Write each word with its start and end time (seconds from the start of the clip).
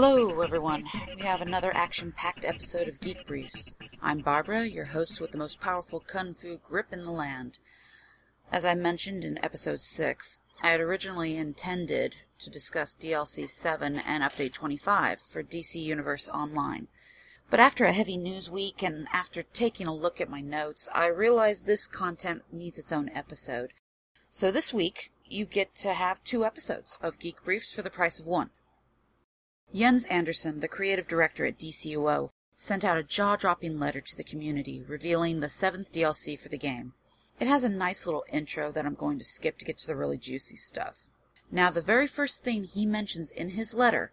Hello, 0.00 0.42
everyone. 0.42 0.84
We 1.16 1.22
have 1.22 1.40
another 1.40 1.74
action 1.74 2.12
packed 2.12 2.44
episode 2.44 2.86
of 2.86 3.00
Geek 3.00 3.26
Briefs. 3.26 3.74
I'm 4.00 4.20
Barbara, 4.20 4.64
your 4.64 4.84
host 4.84 5.20
with 5.20 5.32
the 5.32 5.38
most 5.38 5.60
powerful 5.60 5.98
kung 5.98 6.34
fu 6.34 6.58
grip 6.58 6.92
in 6.92 7.02
the 7.02 7.10
land. 7.10 7.58
As 8.52 8.64
I 8.64 8.74
mentioned 8.74 9.24
in 9.24 9.44
episode 9.44 9.80
6, 9.80 10.38
I 10.62 10.68
had 10.68 10.80
originally 10.80 11.36
intended 11.36 12.14
to 12.38 12.48
discuss 12.48 12.94
DLC 12.94 13.48
7 13.50 13.98
and 13.98 14.22
Update 14.22 14.52
25 14.52 15.20
for 15.20 15.42
DC 15.42 15.74
Universe 15.74 16.28
Online. 16.28 16.86
But 17.50 17.58
after 17.58 17.84
a 17.84 17.92
heavy 17.92 18.16
news 18.16 18.48
week 18.48 18.84
and 18.84 19.08
after 19.12 19.42
taking 19.42 19.88
a 19.88 19.94
look 19.94 20.20
at 20.20 20.30
my 20.30 20.40
notes, 20.40 20.88
I 20.94 21.08
realized 21.08 21.66
this 21.66 21.88
content 21.88 22.44
needs 22.52 22.78
its 22.78 22.92
own 22.92 23.10
episode. 23.16 23.72
So 24.30 24.52
this 24.52 24.72
week, 24.72 25.10
you 25.26 25.44
get 25.44 25.74
to 25.74 25.94
have 25.94 26.22
two 26.22 26.44
episodes 26.44 26.98
of 27.02 27.18
Geek 27.18 27.42
Briefs 27.42 27.74
for 27.74 27.82
the 27.82 27.90
price 27.90 28.20
of 28.20 28.26
one. 28.28 28.50
Jens 29.74 30.06
Andersen, 30.06 30.60
the 30.60 30.68
creative 30.68 31.06
director 31.06 31.44
at 31.44 31.58
DCUO, 31.58 32.30
sent 32.56 32.84
out 32.84 32.96
a 32.96 33.02
jaw 33.02 33.36
dropping 33.36 33.78
letter 33.78 34.00
to 34.00 34.16
the 34.16 34.24
community 34.24 34.82
revealing 34.82 35.40
the 35.40 35.48
seventh 35.48 35.92
DLC 35.92 36.38
for 36.38 36.48
the 36.48 36.58
game. 36.58 36.94
It 37.38 37.48
has 37.48 37.64
a 37.64 37.68
nice 37.68 38.06
little 38.06 38.24
intro 38.32 38.72
that 38.72 38.86
I'm 38.86 38.94
going 38.94 39.18
to 39.18 39.24
skip 39.24 39.58
to 39.58 39.64
get 39.64 39.78
to 39.78 39.86
the 39.86 39.94
really 39.94 40.16
juicy 40.16 40.56
stuff. 40.56 41.06
Now, 41.50 41.70
the 41.70 41.82
very 41.82 42.06
first 42.06 42.42
thing 42.42 42.64
he 42.64 42.84
mentions 42.86 43.30
in 43.30 43.50
his 43.50 43.74
letter 43.74 44.10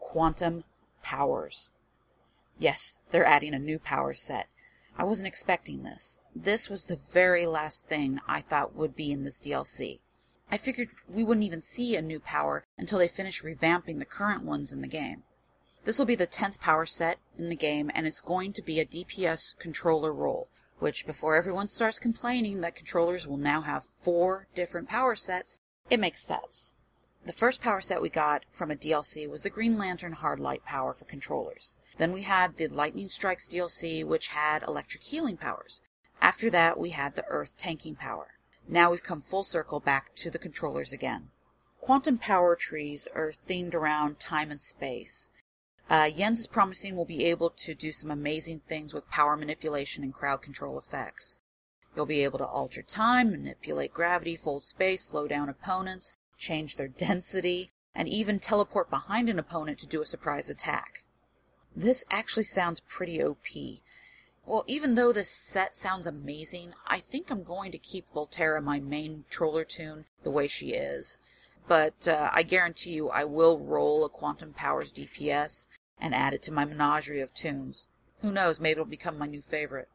quantum 0.00 0.64
powers. 1.02 1.70
Yes, 2.58 2.96
they're 3.10 3.24
adding 3.24 3.54
a 3.54 3.58
new 3.58 3.78
power 3.78 4.14
set. 4.14 4.48
I 4.98 5.04
wasn't 5.04 5.28
expecting 5.28 5.82
this. 5.82 6.20
This 6.34 6.70
was 6.70 6.84
the 6.84 6.96
very 6.96 7.46
last 7.46 7.86
thing 7.86 8.20
I 8.26 8.40
thought 8.40 8.74
would 8.74 8.96
be 8.96 9.12
in 9.12 9.24
this 9.24 9.40
DLC. 9.40 10.00
I 10.50 10.58
figured 10.58 10.90
we 11.08 11.24
wouldn't 11.24 11.46
even 11.46 11.60
see 11.60 11.96
a 11.96 12.02
new 12.02 12.20
power 12.20 12.64
until 12.78 12.98
they 12.98 13.08
finish 13.08 13.42
revamping 13.42 13.98
the 13.98 14.04
current 14.04 14.44
ones 14.44 14.72
in 14.72 14.80
the 14.80 14.88
game. 14.88 15.24
This 15.84 15.98
will 15.98 16.06
be 16.06 16.14
the 16.14 16.26
10th 16.26 16.58
power 16.60 16.86
set 16.86 17.18
in 17.36 17.48
the 17.48 17.56
game, 17.56 17.90
and 17.94 18.06
it's 18.06 18.20
going 18.20 18.52
to 18.54 18.62
be 18.62 18.80
a 18.80 18.86
DPS 18.86 19.58
controller 19.58 20.12
role, 20.12 20.48
which, 20.78 21.06
before 21.06 21.36
everyone 21.36 21.68
starts 21.68 21.98
complaining 21.98 22.60
that 22.60 22.74
controllers 22.74 23.26
will 23.26 23.36
now 23.36 23.60
have 23.60 23.84
four 23.84 24.46
different 24.54 24.88
power 24.88 25.14
sets, 25.14 25.58
it 25.90 26.00
makes 26.00 26.22
sense. 26.22 26.72
The 27.24 27.32
first 27.32 27.60
power 27.60 27.80
set 27.80 28.00
we 28.00 28.08
got 28.08 28.44
from 28.52 28.70
a 28.70 28.76
DLC 28.76 29.28
was 29.28 29.42
the 29.42 29.50
Green 29.50 29.76
Lantern 29.78 30.12
Hard 30.12 30.38
Light 30.38 30.64
power 30.64 30.92
for 30.92 31.06
controllers. 31.06 31.76
Then 31.98 32.12
we 32.12 32.22
had 32.22 32.56
the 32.56 32.68
Lightning 32.68 33.08
Strikes 33.08 33.48
DLC, 33.48 34.04
which 34.04 34.28
had 34.28 34.62
electric 34.62 35.02
healing 35.02 35.36
powers. 35.36 35.80
After 36.20 36.50
that, 36.50 36.78
we 36.78 36.90
had 36.90 37.14
the 37.16 37.24
Earth 37.26 37.54
tanking 37.58 37.96
power. 37.96 38.35
Now 38.68 38.90
we've 38.90 39.02
come 39.02 39.20
full 39.20 39.44
circle 39.44 39.80
back 39.80 40.14
to 40.16 40.30
the 40.30 40.38
controllers 40.38 40.92
again. 40.92 41.30
Quantum 41.80 42.18
power 42.18 42.56
trees 42.56 43.08
are 43.14 43.30
themed 43.30 43.74
around 43.74 44.18
time 44.18 44.50
and 44.50 44.60
space. 44.60 45.30
Uh, 45.88 46.10
Jens 46.10 46.40
is 46.40 46.48
promising 46.48 46.96
we'll 46.96 47.04
be 47.04 47.24
able 47.26 47.50
to 47.50 47.74
do 47.74 47.92
some 47.92 48.10
amazing 48.10 48.60
things 48.66 48.92
with 48.92 49.08
power 49.08 49.36
manipulation 49.36 50.02
and 50.02 50.12
crowd 50.12 50.42
control 50.42 50.76
effects. 50.78 51.38
You'll 51.94 52.06
be 52.06 52.24
able 52.24 52.38
to 52.38 52.46
alter 52.46 52.82
time, 52.82 53.30
manipulate 53.30 53.94
gravity, 53.94 54.36
fold 54.36 54.64
space, 54.64 55.04
slow 55.04 55.28
down 55.28 55.48
opponents, 55.48 56.16
change 56.36 56.74
their 56.74 56.88
density, 57.06 57.70
and 57.94 58.08
even 58.08 58.40
teleport 58.40 58.90
behind 58.90 59.28
an 59.30 59.38
opponent 59.38 59.78
to 59.78 59.86
do 59.86 60.02
a 60.02 60.06
surprise 60.06 60.50
attack. 60.50 61.04
This 61.74 62.04
actually 62.10 62.44
sounds 62.44 62.80
pretty 62.80 63.22
OP. 63.22 63.46
Well, 64.46 64.62
even 64.68 64.94
though 64.94 65.12
this 65.12 65.28
set 65.28 65.74
sounds 65.74 66.06
amazing, 66.06 66.74
I 66.86 67.00
think 67.00 67.30
I'm 67.30 67.42
going 67.42 67.72
to 67.72 67.78
keep 67.78 68.08
Volterra 68.10 68.62
my 68.62 68.78
main 68.78 69.24
troller 69.28 69.64
toon 69.64 70.04
the 70.22 70.30
way 70.30 70.46
she 70.46 70.68
is. 70.68 71.18
But 71.66 72.06
uh, 72.06 72.30
I 72.32 72.44
guarantee 72.44 72.92
you 72.92 73.08
I 73.08 73.24
will 73.24 73.58
roll 73.58 74.04
a 74.04 74.08
Quantum 74.08 74.52
Powers 74.52 74.92
DPS 74.92 75.66
and 76.00 76.14
add 76.14 76.32
it 76.32 76.42
to 76.44 76.52
my 76.52 76.64
menagerie 76.64 77.20
of 77.20 77.34
toons. 77.34 77.88
Who 78.20 78.30
knows, 78.30 78.60
maybe 78.60 78.72
it'll 78.72 78.84
become 78.84 79.18
my 79.18 79.26
new 79.26 79.42
favorite. 79.42 79.88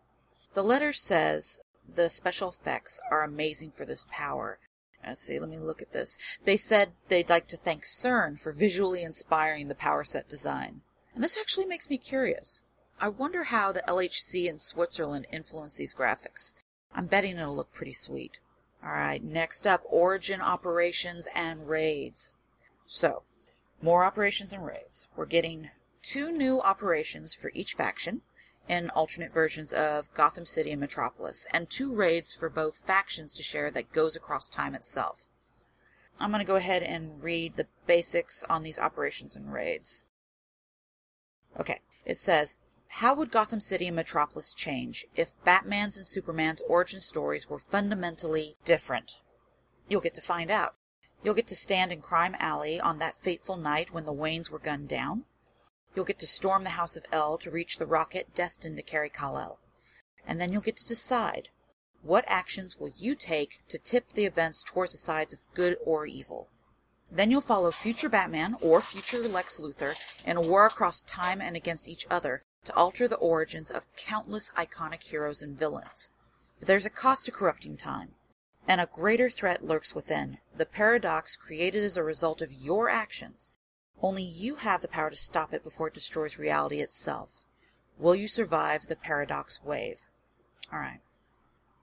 The 0.54 0.64
letter 0.64 0.92
says 0.92 1.62
the 1.88 2.10
special 2.10 2.50
effects 2.50 3.00
are 3.10 3.24
amazing 3.24 3.72
for 3.72 3.86
this 3.86 4.06
power. 4.12 4.60
Let's 5.06 5.22
see, 5.22 5.40
let 5.40 5.50
me 5.50 5.60
look 5.60 5.82
at 5.82 5.94
this. 5.94 6.18
They 6.44 6.58
said 6.58 6.92
they'd 7.08 7.30
like 7.30 7.48
to 7.48 7.58
thank 7.58 7.84
CERN 7.84 8.38
for 8.38 8.52
visually 8.52 9.02
inspiring 9.02 9.70
the 9.70 9.76
power 9.76 10.04
set 10.04 10.28
design. 10.28 10.82
And 11.16 11.24
this 11.24 11.38
actually 11.38 11.66
makes 11.66 11.90
me 11.90 11.98
curious. 11.98 12.62
I 13.04 13.10
wonder 13.10 13.46
how 13.46 13.72
the 13.72 13.84
LHC 13.88 14.48
in 14.48 14.60
Switzerland 14.60 15.26
influenced 15.32 15.78
these 15.78 15.92
graphics. 15.94 16.54
I'm 16.94 17.08
betting 17.08 17.40
it'll 17.40 17.56
look 17.56 17.74
pretty 17.74 17.94
sweet. 17.94 18.40
Alright, 18.84 19.24
next 19.24 19.66
up, 19.66 19.82
Origin 19.86 20.40
Operations 20.40 21.28
and 21.34 21.68
Raids. 21.68 22.36
So, 22.86 23.24
more 23.82 24.04
operations 24.04 24.54
and 24.54 24.64
raids. 24.64 25.08
We're 25.16 25.26
getting 25.26 25.72
two 26.04 26.32
new 26.32 26.62
operations 26.62 27.34
for 27.34 27.50
each 27.56 27.74
faction 27.74 28.22
in 28.70 28.92
alternate 28.92 29.34
versions 29.34 29.74
of 29.74 30.14
Gotham 30.14 30.46
City 30.46 30.70
and 30.70 30.80
Metropolis, 30.80 31.48
and 31.52 31.72
two 31.72 31.92
raids 31.92 32.36
for 32.36 32.50
both 32.50 32.86
factions 32.86 33.34
to 33.34 33.42
share 33.42 33.72
that 33.72 33.92
goes 33.92 34.16
across 34.16 34.48
time 34.48 34.76
itself. 34.76 35.28
I'm 36.20 36.30
going 36.30 36.40
to 36.40 36.46
go 36.46 36.56
ahead 36.56 36.84
and 36.84 37.24
read 37.24 37.56
the 37.56 37.66
basics 37.88 38.44
on 38.44 38.62
these 38.62 38.78
operations 38.78 39.36
and 39.36 39.52
raids. 39.52 40.04
Okay, 41.60 41.82
it 42.06 42.18
says 42.18 42.58
how 42.96 43.14
would 43.14 43.32
Gotham 43.32 43.62
City 43.62 43.88
and 43.88 43.96
Metropolis 43.96 44.54
change 44.54 45.06
if 45.16 45.42
Batman's 45.46 45.96
and 45.96 46.06
Superman's 46.06 46.62
origin 46.68 47.00
stories 47.00 47.50
were 47.50 47.58
fundamentally 47.58 48.58
different? 48.66 49.14
You'll 49.88 50.02
get 50.02 50.14
to 50.16 50.22
find 50.22 50.52
out. 50.52 50.76
You'll 51.24 51.34
get 51.34 51.48
to 51.48 51.56
stand 51.56 51.94
in 51.94 52.02
Crime 52.02 52.36
Alley 52.38 52.82
on 52.82 53.00
that 53.00 53.18
fateful 53.18 53.56
night 53.56 53.94
when 53.94 54.04
the 54.04 54.14
Waynes 54.14 54.50
were 54.50 54.60
gunned 54.60 54.90
down. 54.90 55.24
You'll 55.96 56.04
get 56.04 56.20
to 56.20 56.28
storm 56.28 56.66
the 56.66 56.72
House 56.72 56.98
of 56.98 57.06
El 57.14 57.38
to 57.38 57.50
reach 57.50 57.78
the 57.78 57.86
rocket 57.86 58.36
destined 58.36 58.76
to 58.76 58.84
carry 58.84 59.10
Kal-El. 59.10 59.58
And 60.28 60.42
then 60.42 60.52
you'll 60.52 60.62
get 60.62 60.78
to 60.78 60.88
decide 60.88 61.48
what 62.04 62.26
actions 62.28 62.78
will 62.78 62.92
you 62.98 63.16
take 63.16 63.62
to 63.70 63.80
tip 63.80 64.12
the 64.12 64.26
events 64.26 64.64
towards 64.64 64.92
the 64.92 64.98
sides 64.98 65.34
of 65.34 65.40
good 65.54 65.78
or 65.86 66.06
evil. 66.06 66.50
Then 67.10 67.32
you'll 67.32 67.40
follow 67.40 67.72
future 67.72 68.10
Batman 68.10 68.58
or 68.60 68.82
future 68.82 69.20
Lex 69.20 69.62
Luthor 69.62 69.96
in 70.26 70.36
a 70.36 70.42
war 70.42 70.66
across 70.66 71.04
time 71.04 71.40
and 71.40 71.56
against 71.56 71.88
each 71.88 72.06
other 72.12 72.44
to 72.66 72.76
alter 72.76 73.08
the 73.08 73.16
origins 73.16 73.72
of 73.72 73.94
countless 73.96 74.52
iconic 74.58 75.04
heroes 75.04 75.42
and 75.42 75.58
villains. 75.58 76.12
But 76.60 76.68
there's 76.68 76.86
a 76.86 76.92
cost 76.92 77.26
to 77.26 77.32
corrupting 77.32 77.78
time, 77.78 78.12
and 78.68 78.80
a 78.80 78.86
greater 78.86 79.30
threat 79.30 79.66
lurks 79.66 79.96
within, 79.96 80.38
the 80.56 80.66
paradox 80.66 81.36
created 81.36 81.84
as 81.84 81.98
a 81.98 82.04
result 82.04 82.42
of 82.42 82.52
your 82.52 82.90
actions. 82.90 83.52
Only 84.02 84.24
you 84.24 84.56
have 84.56 84.82
the 84.82 84.88
power 84.88 85.10
to 85.10 85.16
stop 85.16 85.54
it 85.54 85.64
before 85.64 85.88
it 85.88 85.94
destroys 85.94 86.38
reality 86.38 86.80
itself. 86.80 87.44
Will 87.98 88.16
you 88.16 88.28
survive 88.28 88.88
the 88.88 88.96
paradox 88.96 89.60
wave? 89.64 90.02
Alright. 90.72 91.02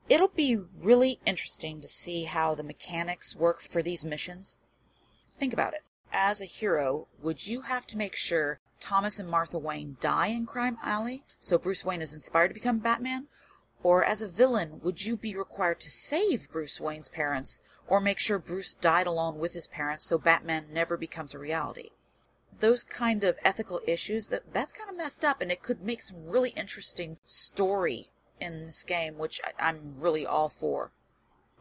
It'll 0.08 0.28
be 0.28 0.58
really 0.80 1.20
interesting 1.26 1.80
to 1.80 1.88
see 1.88 2.24
how 2.24 2.54
the 2.54 2.62
mechanics 2.62 3.36
work 3.36 3.60
for 3.60 3.82
these 3.82 4.04
missions. 4.04 4.58
Think 5.28 5.52
about 5.52 5.74
it. 5.74 5.82
As 6.12 6.40
a 6.40 6.46
hero, 6.46 7.06
would 7.20 7.46
you 7.46 7.62
have 7.62 7.86
to 7.88 7.98
make 7.98 8.16
sure 8.16 8.60
Thomas 8.80 9.18
and 9.18 9.28
Martha 9.28 9.58
Wayne 9.58 9.96
die 10.00 10.28
in 10.28 10.46
Crime 10.46 10.78
Alley, 10.82 11.24
so 11.38 11.58
Bruce 11.58 11.84
Wayne 11.84 12.02
is 12.02 12.14
inspired 12.14 12.48
to 12.48 12.54
become 12.54 12.78
Batman? 12.78 13.26
Or 13.82 14.04
as 14.04 14.22
a 14.22 14.28
villain, 14.28 14.80
would 14.82 15.04
you 15.04 15.16
be 15.16 15.36
required 15.36 15.80
to 15.80 15.90
save 15.90 16.50
Bruce 16.50 16.80
Wayne's 16.80 17.08
parents, 17.08 17.60
or 17.86 18.00
make 18.00 18.18
sure 18.18 18.38
Bruce 18.38 18.74
died 18.74 19.06
alone 19.06 19.38
with 19.38 19.52
his 19.52 19.68
parents 19.68 20.06
so 20.06 20.18
Batman 20.18 20.66
never 20.72 20.96
becomes 20.96 21.34
a 21.34 21.38
reality? 21.38 21.90
Those 22.60 22.82
kind 22.82 23.22
of 23.22 23.36
ethical 23.44 23.80
issues, 23.86 24.28
that 24.28 24.52
that's 24.52 24.72
kind 24.72 24.90
of 24.90 24.96
messed 24.96 25.24
up, 25.24 25.40
and 25.40 25.52
it 25.52 25.62
could 25.62 25.82
make 25.82 26.02
some 26.02 26.26
really 26.26 26.50
interesting 26.50 27.18
story 27.24 28.10
in 28.40 28.66
this 28.66 28.82
game, 28.82 29.16
which 29.16 29.40
I'm 29.58 29.94
really 29.98 30.26
all 30.26 30.48
for. 30.48 30.92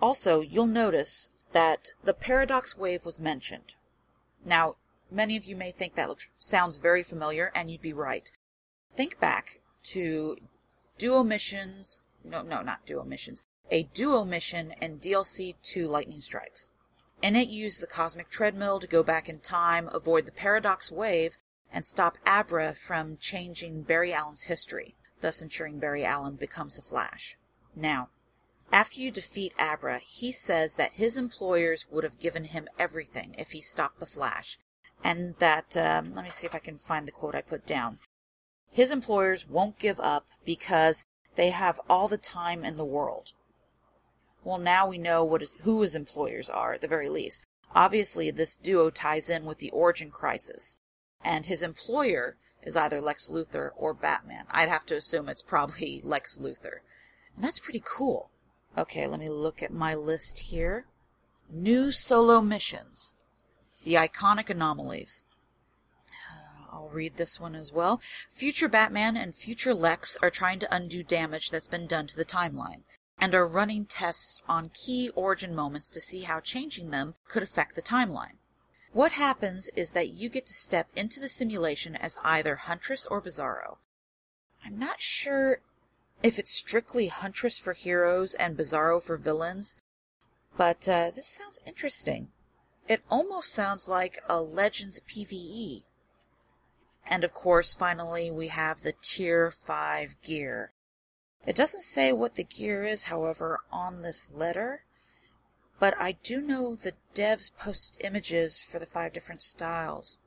Also, 0.02 0.42
you'll 0.42 0.66
notice 0.68 1.30
that 1.52 1.90
the 2.04 2.14
paradox 2.14 2.78
wave 2.78 3.06
was 3.06 3.19
mentioned. 3.19 3.75
Now, 4.44 4.75
Many 5.09 5.38
of 5.38 5.45
you 5.45 5.56
may 5.56 5.71
think 5.71 5.95
that 5.95 6.09
looks, 6.09 6.30
sounds 6.38 6.77
very 6.77 7.04
familiar, 7.04 7.51
and 7.56 7.71
you'd 7.71 7.81
be 7.81 7.94
right. 7.94 8.31
Think 8.92 9.19
back 9.19 9.62
to 9.83 10.38
duo 10.98 11.24
missions, 11.24 12.01
no, 12.24 12.42
no, 12.42 12.62
not 12.62 12.86
duo 12.86 13.04
missions, 13.04 13.44
a 13.71 13.83
duo 13.83 14.25
mission 14.25 14.74
in 14.81 15.00
DLC 15.00 15.56
2 15.62 15.88
Lightning 15.88 16.21
Strikes. 16.21 16.71
In 17.21 17.36
it, 17.36 17.48
use 17.48 17.80
the 17.80 17.88
cosmic 17.88 18.30
treadmill 18.30 18.80
to 18.80 18.88
go 18.88 19.01
back 19.01 19.27
in 19.27 19.39
time, 19.39 19.89
avoid 19.92 20.25
the 20.25 20.31
paradox 20.31 20.92
wave, 20.92 21.38
and 21.71 21.86
stop 21.86 22.18
Abra 22.25 22.75
from 22.75 23.18
changing 23.18 23.83
Barry 23.83 24.13
Allen's 24.13 24.44
history, 24.44 24.95
thus 25.21 25.42
ensuring 25.42 25.80
Barry 25.80 26.06
Allen 26.06 26.36
becomes 26.36 26.75
the 26.75 26.81
Flash. 26.81 27.38
Now, 27.75 28.09
after 28.71 29.00
you 29.00 29.12
defeat 29.12 29.54
Abra, 29.57 30.00
he 30.00 30.31
says 30.31 30.75
that 30.75 30.94
his 30.94 31.18
employers 31.18 31.86
would 31.89 32.04
have 32.04 32.19
given 32.19 32.45
him 32.45 32.68
everything 32.77 33.36
if 33.38 33.51
he 33.51 33.62
stopped 33.62 34.00
the 34.00 34.06
Flash, 34.06 34.59
and 35.04 35.36
that, 35.40 35.78
um, 35.78 36.16
let 36.16 36.24
me 36.24 36.30
see 36.30 36.48
if 36.48 36.56
I 36.56 36.60
can 36.60 36.78
find 36.78 37.08
the 37.08 37.12
quote 37.12 37.36
I 37.36 37.42
put 37.42 37.66
down. 37.66 38.00
His 38.72 38.92
employers 38.92 39.48
won't 39.48 39.80
give 39.80 40.00
up 40.00 40.28
because 40.46 41.06
they 41.36 41.52
have 41.52 41.80
all 41.90 42.08
the 42.08 42.18
time 42.18 42.66
in 42.66 42.78
the 42.78 42.86
world. 42.86 43.34
Well, 44.44 44.58
now 44.58 44.88
we 44.88 44.98
know 44.98 45.24
what 45.24 45.42
is, 45.42 45.54
who 45.62 45.82
his 45.82 45.96
employers 45.96 46.50
are, 46.50 46.74
at 46.74 46.82
the 46.82 46.88
very 46.88 47.10
least. 47.10 47.44
Obviously, 47.76 48.32
this 48.32 48.58
duo 48.58 48.90
ties 48.90 49.30
in 49.30 49.46
with 49.46 49.60
the 49.60 49.72
origin 49.72 50.10
crisis. 50.10 50.78
And 51.24 51.46
his 51.46 51.62
employer 51.62 52.38
is 52.64 52.78
either 52.78 53.02
Lex 53.02 53.30
Luthor 53.30 53.72
or 53.76 53.94
Batman. 53.94 54.46
I'd 54.52 54.70
have 54.70 54.86
to 54.88 54.98
assume 54.98 55.30
it's 55.30 55.42
probably 55.42 56.02
Lex 56.06 56.38
Luthor. 56.40 56.80
And 57.36 57.44
that's 57.44 57.60
pretty 57.60 57.84
cool. 57.84 58.32
Okay, 58.78 59.08
let 59.08 59.20
me 59.20 59.30
look 59.30 59.62
at 59.62 59.74
my 59.74 59.96
list 59.96 60.40
here. 60.40 60.86
New 61.50 61.92
solo 61.92 62.42
missions. 62.42 63.16
The 63.88 63.94
iconic 63.94 64.50
anomalies. 64.50 65.24
I'll 66.69 66.89
read 66.89 67.16
this 67.16 67.39
one 67.39 67.56
as 67.56 67.72
well. 67.72 68.01
Future 68.30 68.68
Batman 68.68 69.16
and 69.16 69.34
future 69.34 69.74
Lex 69.74 70.18
are 70.22 70.30
trying 70.30 70.60
to 70.60 70.75
undo 70.75 71.04
damage 71.04 71.51
that's 71.51 71.69
been 71.69 71.88
done 71.88 72.06
to 72.07 72.18
the 72.18 72.25
timeline 72.25 72.81
and 73.18 73.34
are 73.34 73.48
running 73.48 73.86
tests 73.86 74.42
on 74.45 74.72
key 74.74 75.10
origin 75.16 75.56
moments 75.56 75.89
to 75.92 76.01
see 76.01 76.24
how 76.24 76.42
changing 76.42 76.92
them 76.92 77.16
could 77.30 77.44
affect 77.44 77.75
the 77.75 77.81
timeline. 77.81 78.36
What 78.92 79.13
happens 79.13 79.69
is 79.74 79.94
that 79.94 80.10
you 80.10 80.28
get 80.28 80.48
to 80.48 80.54
step 80.54 80.90
into 80.94 81.22
the 81.22 81.30
simulation 81.30 81.95
as 81.95 82.19
either 82.25 82.57
Huntress 82.57 83.06
or 83.06 83.22
Bizarro. 83.22 83.78
I'm 84.66 84.78
not 84.78 85.00
sure 85.00 85.62
if 86.22 86.38
it's 86.38 86.51
strictly 86.51 87.07
Huntress 87.07 87.57
for 87.57 87.72
heroes 87.72 88.33
and 88.33 88.57
Bizarro 88.57 89.01
for 89.01 89.16
villains, 89.16 89.78
but 90.57 90.90
uh, 90.90 91.12
this 91.16 91.30
sounds 91.30 91.62
interesting. 91.66 92.33
It 92.88 93.04
almost 93.10 93.54
sounds 93.54 93.89
like 93.89 94.22
a 94.30 94.42
Legends 94.42 95.01
PvE. 95.01 95.84
And 97.06 97.24
of 97.24 97.34
course, 97.34 97.74
finally, 97.74 98.31
we 98.31 98.48
have 98.48 98.81
the 98.81 98.94
Tier 99.01 99.51
5 99.51 100.16
gear. 100.22 100.72
It 101.45 101.56
doesn't 101.56 101.84
say 101.84 102.12
what 102.12 102.36
the 102.36 102.44
gear 102.44 102.84
is, 102.84 103.06
however, 103.06 103.60
on 103.72 104.01
this 104.01 104.31
letter, 104.34 104.84
but 105.80 105.95
I 106.00 106.13
do 106.13 106.42
know 106.42 106.75
the 106.75 106.94
devs 107.13 107.51
posted 107.57 108.04
images 108.04 108.62
for 108.63 108.80
the 108.80 108.86
five 108.86 109.13
different 109.13 109.42
styles. 109.42 110.18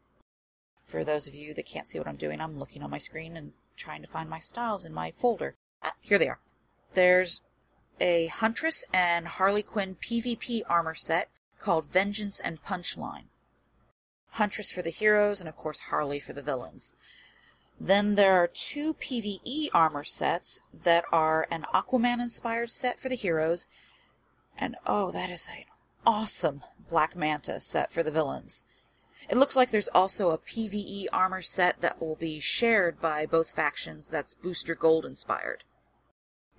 For 0.86 1.04
those 1.04 1.28
of 1.28 1.34
you 1.34 1.52
that 1.54 1.66
can't 1.66 1.88
see 1.88 1.98
what 1.98 2.08
I'm 2.08 2.16
doing, 2.16 2.40
I'm 2.40 2.58
looking 2.58 2.82
on 2.82 2.90
my 2.90 2.98
screen 2.98 3.36
and 3.36 3.52
trying 3.76 4.02
to 4.02 4.08
find 4.08 4.30
my 4.30 4.38
styles 4.38 4.84
in 4.84 4.94
my 4.94 5.10
folder. 5.10 5.56
Ah, 5.82 5.92
here 6.00 6.18
they 6.18 6.28
are. 6.28 6.40
There's 6.92 7.42
a 8.00 8.26
Huntress 8.28 8.84
and 8.92 9.28
Harley 9.28 9.62
Quinn 9.62 9.96
PvP 9.96 10.62
armor 10.68 10.94
set 10.94 11.28
called 11.60 11.84
Vengeance 11.84 12.40
and 12.40 12.64
Punchline. 12.64 13.26
Huntress 14.30 14.72
for 14.72 14.82
the 14.82 14.90
heroes, 14.90 15.40
and 15.40 15.48
of 15.48 15.56
course 15.56 15.78
Harley 15.90 16.18
for 16.18 16.32
the 16.32 16.42
villains. 16.42 16.94
Then 17.78 18.14
there 18.14 18.34
are 18.34 18.46
two 18.46 18.94
PvE 18.94 19.68
armor 19.72 20.04
sets 20.04 20.60
that 20.72 21.04
are 21.10 21.46
an 21.50 21.64
Aquaman 21.72 22.20
inspired 22.20 22.70
set 22.70 22.98
for 22.98 23.08
the 23.08 23.14
heroes, 23.14 23.66
and 24.58 24.76
oh, 24.86 25.10
that 25.12 25.30
is 25.30 25.48
an 25.48 25.64
awesome 26.06 26.62
Black 26.88 27.16
Manta 27.16 27.60
set 27.60 27.90
for 27.92 28.02
the 28.02 28.10
villains. 28.10 28.64
It 29.28 29.36
looks 29.36 29.56
like 29.56 29.70
there's 29.70 29.88
also 29.88 30.30
a 30.30 30.38
PvE 30.38 31.06
armor 31.12 31.40
set 31.40 31.80
that 31.80 32.00
will 32.00 32.16
be 32.16 32.40
shared 32.40 33.00
by 33.00 33.26
both 33.26 33.52
factions 33.52 34.08
that's 34.08 34.34
Booster 34.34 34.74
Gold 34.74 35.06
inspired. 35.06 35.64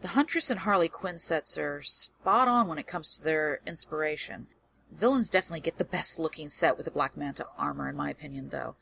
The 0.01 0.09
Huntress 0.09 0.49
and 0.49 0.61
Harley 0.61 0.89
Quinn 0.89 1.19
sets 1.19 1.57
are 1.57 1.81
spot 1.83 2.47
on 2.47 2.67
when 2.67 2.79
it 2.79 2.87
comes 2.87 3.11
to 3.11 3.23
their 3.23 3.59
inspiration. 3.67 4.47
Villains 4.91 5.29
definitely 5.29 5.61
get 5.61 5.77
the 5.77 5.85
best 5.85 6.19
looking 6.19 6.49
set 6.49 6.75
with 6.75 6.85
the 6.85 6.91
Black 6.91 7.15
Manta 7.15 7.47
armor, 7.57 7.89
in 7.89 7.95
my 7.95 8.09
opinion, 8.09 8.49
though. 8.49 8.75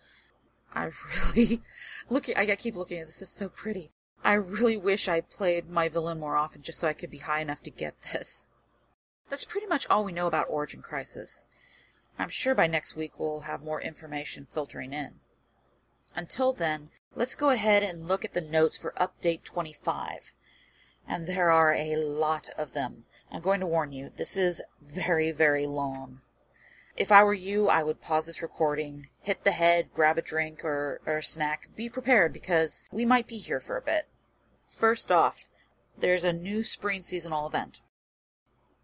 I 0.74 0.92
really 1.34 1.62
look. 2.10 2.26
I 2.36 2.56
keep 2.56 2.76
looking 2.76 3.00
at 3.00 3.08
this. 3.08 3.22
Is 3.22 3.30
so 3.30 3.50
pretty. 3.50 3.92
I 4.24 4.34
really 4.34 4.78
wish 4.78 5.08
I 5.08 5.22
played 5.22 5.70
my 5.70 5.88
villain 5.88 6.20
more 6.20 6.36
often, 6.36 6.62
just 6.62 6.80
so 6.80 6.88
I 6.88 6.94
could 6.94 7.10
be 7.10 7.20
high 7.20 7.40
enough 7.40 7.64
to 7.64 7.72
get 7.72 7.96
this. 8.12 8.46
That's 9.30 9.46
pretty 9.46 9.68
much 9.68 9.88
all 9.90 10.04
we 10.04 10.12
know 10.12 10.28
about 10.28 10.48
Origin 10.50 10.82
Crisis. 10.82 11.46
I'm 12.18 12.30
sure 12.30 12.54
by 12.54 12.68
next 12.68 12.96
week 12.96 13.18
we'll 13.18 13.42
have 13.42 13.64
more 13.64 13.82
information 13.82 14.48
filtering 14.52 14.92
in. 14.92 15.20
Until 16.16 16.52
then, 16.52 16.90
let's 17.16 17.36
go 17.36 17.52
ahead 17.52 17.84
and 17.84 18.08
look 18.08 18.26
at 18.26 18.34
the 18.34 18.42
notes 18.42 18.78
for 18.78 18.94
Update 19.00 19.44
25. 19.44 20.34
And 21.10 21.26
there 21.26 21.52
are 21.52 21.74
a 21.74 21.96
lot 21.96 22.50
of 22.56 22.74
them. 22.74 23.06
I'm 23.32 23.42
going 23.42 23.60
to 23.62 23.66
warn 23.66 23.92
you, 23.92 24.12
this 24.16 24.38
is 24.38 24.62
very, 24.80 25.32
very 25.32 25.66
long. 25.66 26.22
If 26.96 27.12
I 27.12 27.24
were 27.24 27.34
you, 27.34 27.68
I 27.68 27.82
would 27.82 28.00
pause 28.00 28.28
this 28.28 28.44
recording, 28.44 29.08
hit 29.22 29.44
the 29.44 29.52
head, 29.52 29.90
grab 29.94 30.20
a 30.20 30.22
drink 30.22 30.64
or, 30.64 31.02
or 31.08 31.18
a 31.18 31.24
snack. 31.24 31.70
Be 31.76 31.90
prepared 31.90 32.32
because 32.32 32.86
we 32.92 33.06
might 33.06 33.26
be 33.26 33.40
here 33.40 33.60
for 33.60 33.76
a 33.76 33.82
bit. 33.82 34.08
First 34.68 35.12
off, 35.12 35.50
there's 35.98 36.24
a 36.24 36.32
new 36.32 36.62
spring 36.62 37.02
seasonal 37.02 37.48
event. 37.48 37.82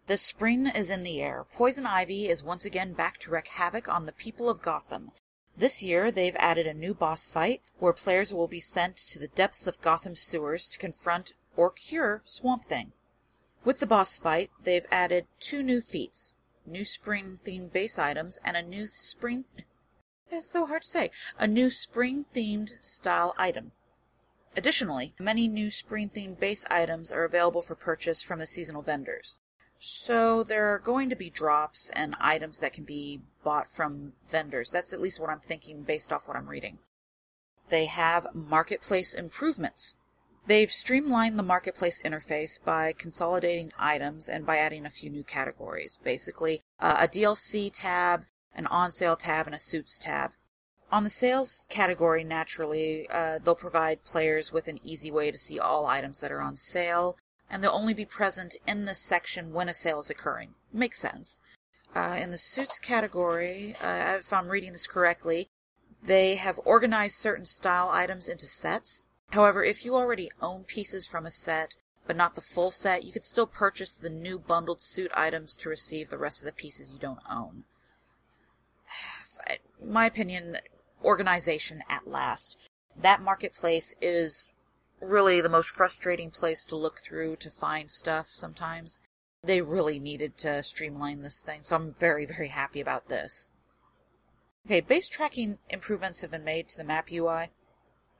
The 0.06 0.16
spring 0.16 0.66
is 0.66 0.90
in 0.90 1.04
the 1.04 1.20
air. 1.20 1.46
Poison 1.52 1.86
Ivy 1.86 2.26
is 2.26 2.42
once 2.42 2.64
again 2.64 2.92
back 2.92 3.18
to 3.20 3.30
wreak 3.30 3.48
havoc 3.48 3.88
on 3.88 4.06
the 4.06 4.12
people 4.12 4.50
of 4.50 4.62
Gotham. 4.62 5.12
This 5.56 5.82
year, 5.82 6.10
they've 6.10 6.36
added 6.36 6.66
a 6.66 6.74
new 6.74 6.92
boss 6.92 7.28
fight 7.28 7.62
where 7.78 7.92
players 7.92 8.34
will 8.34 8.48
be 8.48 8.60
sent 8.60 8.96
to 8.96 9.18
the 9.18 9.28
depths 9.28 9.66
of 9.66 9.80
Gotham's 9.80 10.20
sewers 10.20 10.68
to 10.68 10.78
confront 10.78 11.32
or 11.56 11.70
cure 11.70 12.22
Swamp 12.24 12.64
Thing. 12.64 12.92
With 13.64 13.80
the 13.80 13.86
boss 13.86 14.16
fight, 14.16 14.50
they've 14.62 14.86
added 14.90 15.26
two 15.40 15.62
new 15.62 15.80
feats 15.80 16.34
new 16.66 16.84
spring 16.84 17.38
themed 17.44 17.72
base 17.72 17.98
items, 17.98 18.38
and 18.44 18.56
a 18.56 18.62
new 18.62 18.88
spring. 18.88 19.44
Th- 19.56 19.66
it's 20.30 20.50
so 20.50 20.66
hard 20.66 20.82
to 20.82 20.88
say. 20.88 21.10
A 21.38 21.46
new 21.46 21.70
spring 21.70 22.24
themed 22.24 22.72
style 22.80 23.34
item. 23.38 23.72
Additionally, 24.56 25.14
many 25.18 25.48
new 25.48 25.70
spring 25.70 26.08
themed 26.08 26.40
base 26.40 26.64
items 26.70 27.12
are 27.12 27.24
available 27.24 27.62
for 27.62 27.74
purchase 27.74 28.22
from 28.22 28.38
the 28.38 28.46
seasonal 28.46 28.82
vendors. 28.82 29.38
So 29.78 30.42
there 30.42 30.72
are 30.72 30.78
going 30.78 31.10
to 31.10 31.16
be 31.16 31.28
drops 31.28 31.90
and 31.90 32.16
items 32.18 32.60
that 32.60 32.72
can 32.72 32.84
be 32.84 33.20
bought 33.44 33.68
from 33.68 34.14
vendors. 34.26 34.70
That's 34.70 34.94
at 34.94 35.00
least 35.00 35.20
what 35.20 35.30
I'm 35.30 35.40
thinking 35.40 35.82
based 35.82 36.12
off 36.12 36.26
what 36.26 36.36
I'm 36.36 36.48
reading. 36.48 36.78
They 37.68 37.84
have 37.86 38.34
marketplace 38.34 39.12
improvements. 39.12 39.94
They've 40.46 40.70
streamlined 40.70 41.38
the 41.38 41.42
marketplace 41.42 42.00
interface 42.04 42.62
by 42.62 42.92
consolidating 42.92 43.72
items 43.76 44.28
and 44.28 44.46
by 44.46 44.58
adding 44.58 44.86
a 44.86 44.90
few 44.90 45.10
new 45.10 45.24
categories. 45.24 45.98
Basically, 46.02 46.62
uh, 46.78 46.96
a 47.00 47.08
DLC 47.08 47.70
tab, 47.74 48.26
an 48.54 48.68
on 48.68 48.92
sale 48.92 49.16
tab, 49.16 49.46
and 49.46 49.56
a 49.56 49.60
suits 49.60 49.98
tab. 49.98 50.32
On 50.92 51.02
the 51.02 51.10
sales 51.10 51.66
category, 51.68 52.22
naturally, 52.22 53.08
uh, 53.10 53.40
they'll 53.40 53.56
provide 53.56 54.04
players 54.04 54.52
with 54.52 54.68
an 54.68 54.78
easy 54.84 55.10
way 55.10 55.32
to 55.32 55.38
see 55.38 55.58
all 55.58 55.86
items 55.86 56.20
that 56.20 56.30
are 56.30 56.40
on 56.40 56.54
sale, 56.54 57.18
and 57.50 57.62
they'll 57.62 57.72
only 57.72 57.94
be 57.94 58.04
present 58.04 58.54
in 58.68 58.84
this 58.84 59.00
section 59.00 59.52
when 59.52 59.68
a 59.68 59.74
sale 59.74 59.98
is 59.98 60.10
occurring. 60.10 60.54
Makes 60.72 61.00
sense. 61.00 61.40
Uh, 61.92 62.18
in 62.20 62.30
the 62.30 62.38
suits 62.38 62.78
category, 62.78 63.74
uh, 63.82 64.18
if 64.20 64.32
I'm 64.32 64.48
reading 64.48 64.72
this 64.72 64.86
correctly, 64.86 65.48
they 66.00 66.36
have 66.36 66.60
organized 66.64 67.16
certain 67.16 67.46
style 67.46 67.88
items 67.90 68.28
into 68.28 68.46
sets 68.46 69.02
However, 69.30 69.64
if 69.64 69.84
you 69.84 69.94
already 69.94 70.30
own 70.40 70.64
pieces 70.64 71.06
from 71.06 71.26
a 71.26 71.30
set, 71.30 71.76
but 72.06 72.16
not 72.16 72.34
the 72.34 72.40
full 72.40 72.70
set, 72.70 73.04
you 73.04 73.12
could 73.12 73.24
still 73.24 73.46
purchase 73.46 73.96
the 73.96 74.10
new 74.10 74.38
bundled 74.38 74.80
suit 74.80 75.10
items 75.14 75.56
to 75.58 75.68
receive 75.68 76.08
the 76.08 76.18
rest 76.18 76.40
of 76.40 76.46
the 76.46 76.52
pieces 76.52 76.92
you 76.92 76.98
don't 76.98 77.20
own. 77.28 77.64
My 79.84 80.06
opinion, 80.06 80.58
organization 81.04 81.82
at 81.88 82.06
last. 82.06 82.56
That 82.96 83.20
marketplace 83.20 83.94
is 84.00 84.48
really 85.00 85.40
the 85.40 85.48
most 85.48 85.70
frustrating 85.70 86.30
place 86.30 86.64
to 86.64 86.76
look 86.76 87.00
through 87.00 87.36
to 87.36 87.50
find 87.50 87.90
stuff 87.90 88.28
sometimes. 88.28 89.00
They 89.42 89.60
really 89.60 89.98
needed 89.98 90.38
to 90.38 90.62
streamline 90.62 91.22
this 91.22 91.42
thing, 91.42 91.60
so 91.62 91.76
I'm 91.76 91.92
very, 91.92 92.24
very 92.24 92.48
happy 92.48 92.80
about 92.80 93.08
this. 93.08 93.48
Okay, 94.66 94.80
base 94.80 95.08
tracking 95.08 95.58
improvements 95.68 96.22
have 96.22 96.30
been 96.30 96.42
made 96.44 96.68
to 96.70 96.76
the 96.76 96.84
map 96.84 97.12
UI. 97.12 97.50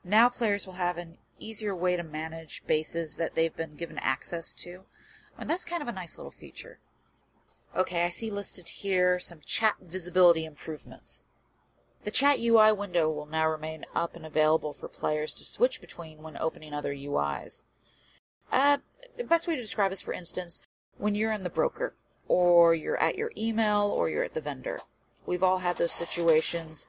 Now 0.09 0.29
players 0.29 0.67
will 0.67 0.75
have 0.75 0.99
an 0.99 1.19
easier 1.41 1.75
way 1.75 1.97
to 1.97 2.05
manage 2.05 2.63
bases 2.65 3.17
that 3.17 3.35
they've 3.35 3.55
been 3.55 3.75
given 3.75 3.99
access 3.99 4.55
to, 4.55 4.85
and 5.37 5.51
that's 5.51 5.65
kind 5.65 5.83
of 5.83 5.89
a 5.89 5.93
nice 5.93 6.17
little 6.17 6.31
feature. 6.31 6.79
Okay, 7.77 8.05
I 8.05 8.11
see 8.11 8.31
listed 8.31 8.69
here 8.69 9.19
some 9.19 9.41
chat 9.45 9.75
visibility 9.83 10.45
improvements. 10.45 11.25
The 12.05 12.13
chat 12.13 12.39
UI 12.39 12.71
window 12.71 13.11
will 13.11 13.27
now 13.27 13.49
remain 13.49 13.85
up 13.97 14.15
and 14.15 14.25
available 14.25 14.73
for 14.73 14.87
players 14.87 15.35
to 15.35 15.45
switch 15.45 15.81
between 15.81 16.23
when 16.23 16.39
opening 16.39 16.73
other 16.73 16.95
UIs. 16.95 17.65
Uh, 18.53 18.79
the 19.17 19.25
best 19.25 19.49
way 19.49 19.57
to 19.57 19.61
describe 19.61 19.91
is, 19.91 20.03
for 20.03 20.15
instance, 20.15 20.63
when 20.99 21.17
you're 21.17 21.33
in 21.33 21.43
the 21.43 21.51
broker, 21.51 21.95
or 22.29 22.77
you're 22.77 22.99
at 22.99 23.19
your 23.19 23.33
email, 23.37 23.89
or 23.89 24.09
you're 24.09 24.23
at 24.23 24.35
the 24.35 24.41
vendor. 24.41 24.83
We've 25.27 25.43
all 25.43 25.59
had 25.59 25.79
those 25.79 25.91
situations 25.91 26.87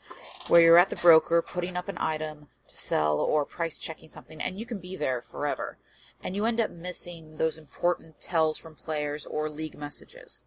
where 0.48 0.62
you're 0.62 0.78
at 0.78 0.92
the 0.92 0.96
broker 0.96 1.42
putting 1.42 1.76
up 1.76 1.90
an 1.90 1.98
item, 2.00 2.50
to 2.68 2.78
sell 2.78 3.20
or 3.20 3.46
price 3.46 3.78
checking 3.78 4.10
something, 4.10 4.42
and 4.42 4.60
you 4.60 4.66
can 4.66 4.80
be 4.80 4.96
there 4.96 5.22
forever. 5.22 5.78
And 6.24 6.36
you 6.36 6.46
end 6.46 6.60
up 6.60 6.72
missing 6.72 7.38
those 7.38 7.58
important 7.58 8.20
tells 8.20 8.58
from 8.58 8.76
players 8.76 9.26
or 9.26 9.50
league 9.50 9.78
messages. 9.78 10.44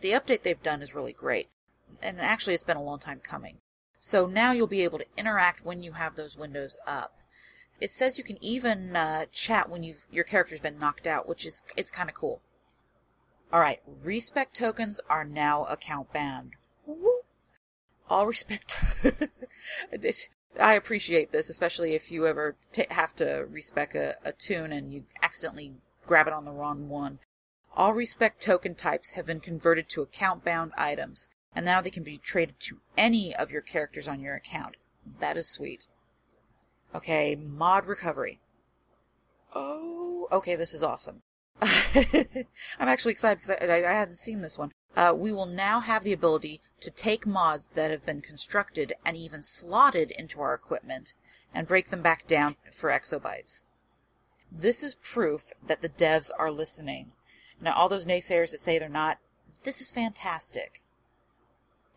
The 0.00 0.12
update 0.12 0.42
they've 0.42 0.62
done 0.62 0.82
is 0.82 0.94
really 0.94 1.12
great, 1.12 1.48
and 2.02 2.20
actually 2.20 2.54
it's 2.54 2.64
been 2.64 2.76
a 2.76 2.82
long 2.82 2.98
time 2.98 3.20
coming. 3.20 3.58
So 3.98 4.26
now 4.26 4.52
you'll 4.52 4.66
be 4.66 4.84
able 4.84 4.98
to 4.98 5.06
interact 5.16 5.64
when 5.64 5.82
you 5.82 5.92
have 5.92 6.14
those 6.14 6.36
windows 6.36 6.76
up. 6.86 7.18
It 7.80 7.90
says 7.90 8.18
you 8.18 8.24
can 8.24 8.42
even 8.42 8.94
uh, 8.94 9.26
chat 9.32 9.68
when 9.68 9.82
you've, 9.82 10.06
your 10.10 10.24
character's 10.24 10.60
been 10.60 10.78
knocked 10.78 11.06
out, 11.06 11.28
which 11.28 11.44
is 11.44 11.62
it's 11.76 11.90
kind 11.90 12.08
of 12.08 12.14
cool. 12.14 12.40
Alright, 13.52 13.80
respec 13.86 14.52
tokens 14.52 15.00
are 15.08 15.24
now 15.24 15.64
account 15.64 16.12
banned. 16.12 16.54
Woo! 16.86 17.20
All 18.08 18.26
respect. 18.26 18.76
I 20.58 20.74
appreciate 20.74 21.32
this, 21.32 21.50
especially 21.50 21.94
if 21.94 22.10
you 22.10 22.26
ever 22.26 22.56
t- 22.72 22.86
have 22.90 23.14
to 23.16 23.46
respec 23.50 23.94
a, 23.94 24.14
a 24.24 24.32
toon 24.32 24.72
and 24.72 24.92
you 24.92 25.04
accidentally 25.22 25.74
grab 26.06 26.26
it 26.26 26.32
on 26.32 26.44
the 26.44 26.52
wrong 26.52 26.88
one. 26.88 27.18
All 27.76 27.92
respec 27.92 28.40
token 28.40 28.74
types 28.74 29.12
have 29.12 29.26
been 29.26 29.40
converted 29.40 29.88
to 29.90 30.02
account 30.02 30.44
bound 30.44 30.72
items, 30.78 31.30
and 31.54 31.64
now 31.64 31.80
they 31.80 31.90
can 31.90 32.02
be 32.02 32.18
traded 32.18 32.58
to 32.60 32.78
any 32.96 33.34
of 33.34 33.50
your 33.50 33.60
characters 33.60 34.08
on 34.08 34.20
your 34.20 34.34
account. 34.34 34.76
That 35.20 35.36
is 35.36 35.48
sweet. 35.48 35.86
Okay, 36.94 37.36
mod 37.36 37.86
recovery. 37.86 38.40
Oh, 39.54 40.28
okay, 40.32 40.54
this 40.54 40.72
is 40.72 40.82
awesome. 40.82 41.22
I'm 41.60 42.46
actually 42.78 43.12
excited 43.12 43.38
because 43.38 43.50
I, 43.50 43.66
I, 43.66 43.90
I 43.90 43.94
hadn't 43.94 44.16
seen 44.16 44.40
this 44.40 44.58
one. 44.58 44.72
Uh, 44.96 45.12
we 45.14 45.30
will 45.30 45.46
now 45.46 45.80
have 45.80 46.02
the 46.02 46.12
ability 46.12 46.60
to 46.80 46.90
take 46.90 47.26
mods 47.26 47.68
that 47.70 47.90
have 47.90 48.06
been 48.06 48.22
constructed 48.22 48.94
and 49.04 49.16
even 49.16 49.42
slotted 49.42 50.10
into 50.12 50.40
our 50.40 50.54
equipment 50.54 51.12
and 51.54 51.68
break 51.68 51.90
them 51.90 52.00
back 52.00 52.26
down 52.26 52.56
for 52.72 52.90
exobytes. 52.90 53.62
This 54.50 54.82
is 54.82 54.94
proof 54.94 55.52
that 55.66 55.82
the 55.82 55.88
devs 55.88 56.30
are 56.38 56.50
listening. 56.50 57.12
Now, 57.60 57.74
all 57.74 57.88
those 57.88 58.06
naysayers 58.06 58.52
that 58.52 58.58
say 58.58 58.78
they're 58.78 58.88
not, 58.88 59.18
this 59.64 59.80
is 59.80 59.90
fantastic. 59.90 60.82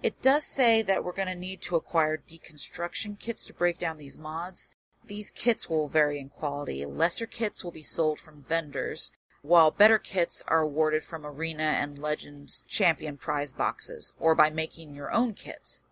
It 0.01 0.21
does 0.21 0.45
say 0.45 0.81
that 0.81 1.03
we're 1.03 1.13
going 1.13 1.27
to 1.27 1.35
need 1.35 1.61
to 1.63 1.75
acquire 1.75 2.17
deconstruction 2.17 3.19
kits 3.19 3.45
to 3.45 3.53
break 3.53 3.77
down 3.77 3.97
these 3.97 4.17
mods. 4.17 4.69
These 5.05 5.31
kits 5.31 5.69
will 5.69 5.87
vary 5.87 6.19
in 6.19 6.29
quality. 6.29 6.85
Lesser 6.85 7.25
kits 7.25 7.63
will 7.63 7.71
be 7.71 7.83
sold 7.83 8.19
from 8.19 8.41
vendors, 8.41 9.11
while 9.41 9.71
better 9.71 9.97
kits 9.97 10.43
are 10.47 10.59
awarded 10.61 11.03
from 11.03 11.25
Arena 11.25 11.63
and 11.63 11.97
Legends 11.97 12.63
Champion 12.67 13.17
prize 13.17 13.53
boxes, 13.53 14.13
or 14.19 14.35
by 14.35 14.49
making 14.49 14.95
your 14.95 15.11
own 15.13 15.33
kits. 15.33 15.83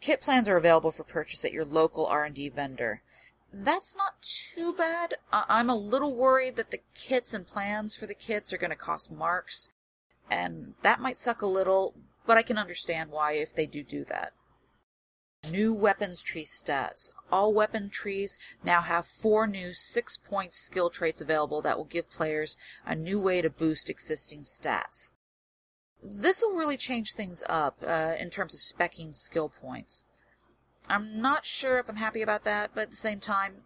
Kit 0.00 0.20
plans 0.20 0.48
are 0.48 0.56
available 0.56 0.90
for 0.90 1.04
purchase 1.04 1.44
at 1.44 1.52
your 1.52 1.64
local 1.64 2.06
R&D 2.06 2.48
vendor. 2.48 3.02
That's 3.52 3.94
not 3.94 4.22
too 4.22 4.72
bad. 4.72 5.14
I'm 5.32 5.68
a 5.68 5.76
little 5.76 6.14
worried 6.14 6.56
that 6.56 6.70
the 6.70 6.80
kits 6.94 7.34
and 7.34 7.46
plans 7.46 7.94
for 7.94 8.06
the 8.06 8.14
kits 8.14 8.52
are 8.52 8.58
going 8.58 8.70
to 8.70 8.76
cost 8.76 9.12
marks, 9.12 9.70
and 10.30 10.74
that 10.82 11.00
might 11.00 11.18
suck 11.18 11.42
a 11.42 11.46
little, 11.46 11.94
but 12.26 12.38
I 12.38 12.42
can 12.42 12.56
understand 12.56 13.10
why 13.10 13.32
if 13.32 13.54
they 13.54 13.66
do 13.66 13.82
do 13.82 14.04
that. 14.06 14.32
New 15.50 15.74
weapons 15.74 16.22
tree 16.22 16.44
stats. 16.44 17.12
All 17.30 17.52
weapon 17.52 17.90
trees 17.90 18.38
now 18.62 18.80
have 18.80 19.06
four 19.06 19.46
new 19.48 19.74
six 19.74 20.16
point 20.16 20.54
skill 20.54 20.88
traits 20.88 21.20
available 21.20 21.60
that 21.62 21.76
will 21.76 21.84
give 21.84 22.08
players 22.08 22.56
a 22.86 22.94
new 22.94 23.18
way 23.18 23.42
to 23.42 23.50
boost 23.50 23.90
existing 23.90 24.42
stats. 24.42 25.10
This 26.00 26.42
will 26.42 26.56
really 26.56 26.76
change 26.76 27.14
things 27.14 27.42
up 27.48 27.76
uh, 27.84 28.14
in 28.18 28.30
terms 28.30 28.54
of 28.54 28.60
specking 28.60 29.14
skill 29.14 29.48
points. 29.48 30.04
I'm 30.88 31.20
not 31.20 31.44
sure 31.44 31.78
if 31.78 31.88
I'm 31.88 31.96
happy 31.96 32.22
about 32.22 32.44
that, 32.44 32.70
but 32.74 32.82
at 32.82 32.90
the 32.90 32.96
same 32.96 33.20
time, 33.20 33.62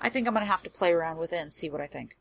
I 0.00 0.08
think 0.08 0.26
I'm 0.26 0.34
going 0.34 0.44
to 0.44 0.50
have 0.50 0.62
to 0.64 0.70
play 0.70 0.92
around 0.92 1.18
with 1.18 1.32
it 1.32 1.36
and 1.36 1.52
see 1.52 1.70
what 1.70 1.80
I 1.80 1.86
think. 1.86 2.16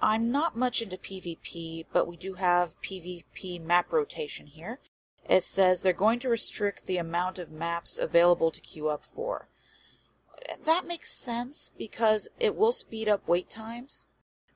I'm 0.00 0.30
not 0.30 0.56
much 0.56 0.82
into 0.82 0.96
PvP, 0.96 1.86
but 1.92 2.06
we 2.06 2.16
do 2.16 2.34
have 2.34 2.80
PvP 2.82 3.60
map 3.64 3.92
rotation 3.92 4.46
here, 4.46 4.80
it 5.28 5.42
says 5.42 5.82
they're 5.82 5.92
going 5.92 6.18
to 6.20 6.28
restrict 6.28 6.86
the 6.86 6.98
amount 6.98 7.38
of 7.38 7.50
maps 7.50 7.98
available 7.98 8.50
to 8.50 8.60
queue 8.60 8.88
up 8.88 9.04
for. 9.04 9.48
That 10.64 10.86
makes 10.86 11.12
sense 11.12 11.72
because 11.76 12.28
it 12.38 12.54
will 12.54 12.72
speed 12.72 13.08
up 13.08 13.26
wait 13.26 13.50
times. 13.50 14.06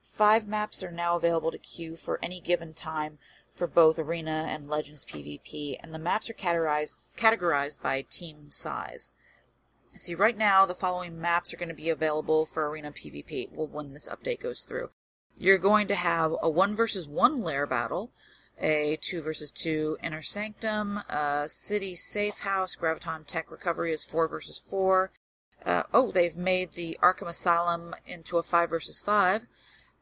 Five 0.03 0.47
maps 0.47 0.83
are 0.83 0.91
now 0.91 1.17
available 1.17 1.51
to 1.51 1.59
queue 1.59 1.97
for 1.97 2.19
any 2.23 2.41
given 2.41 2.75
time 2.75 3.19
for 3.51 3.67
both 3.67 3.99
Arena 3.99 4.47
and 4.49 4.67
Legends 4.67 5.05
PvP, 5.05 5.77
and 5.81 5.93
the 5.93 5.99
maps 5.99 6.31
are 6.31 6.35
categorized, 6.35 6.95
categorized 7.17 7.83
by 7.83 8.03
team 8.03 8.51
size. 8.51 9.13
See, 9.95 10.15
right 10.15 10.37
now, 10.37 10.67
the 10.67 10.75
following 10.75 11.21
maps 11.21 11.53
are 11.53 11.57
going 11.57 11.69
to 11.69 11.75
be 11.75 11.91
available 11.91 12.47
for 12.47 12.69
Arena 12.69 12.93
PvP, 12.93 13.51
well, 13.53 13.67
when 13.67 13.93
this 13.93 14.09
update 14.09 14.41
goes 14.41 14.63
through. 14.63 14.91
You're 15.37 15.59
going 15.59 15.89
to 15.89 15.95
have 15.95 16.35
a 16.43 16.49
1 16.49 16.77
versus 16.77 17.09
1 17.09 17.41
lair 17.41 17.67
battle, 17.67 18.13
a 18.61 18.99
2 19.01 19.23
versus 19.23 19.51
2 19.51 19.99
Inner 20.03 20.23
Sanctum, 20.23 20.99
a 21.09 21.49
City 21.49 21.95
Safe 21.95 22.39
House, 22.39 22.77
Graviton 22.77 23.27
Tech 23.27 23.51
Recovery 23.51 23.93
is 23.93 24.05
4 24.05 24.29
versus 24.29 24.59
4. 24.59 25.11
Uh, 25.65 25.83
oh, 25.93 26.11
they've 26.11 26.37
made 26.37 26.73
the 26.73 26.99
Arkham 27.03 27.29
Asylum 27.29 27.95
into 28.07 28.39
a 28.39 28.43
5 28.43 28.71
versus 28.71 29.01
5, 29.01 29.47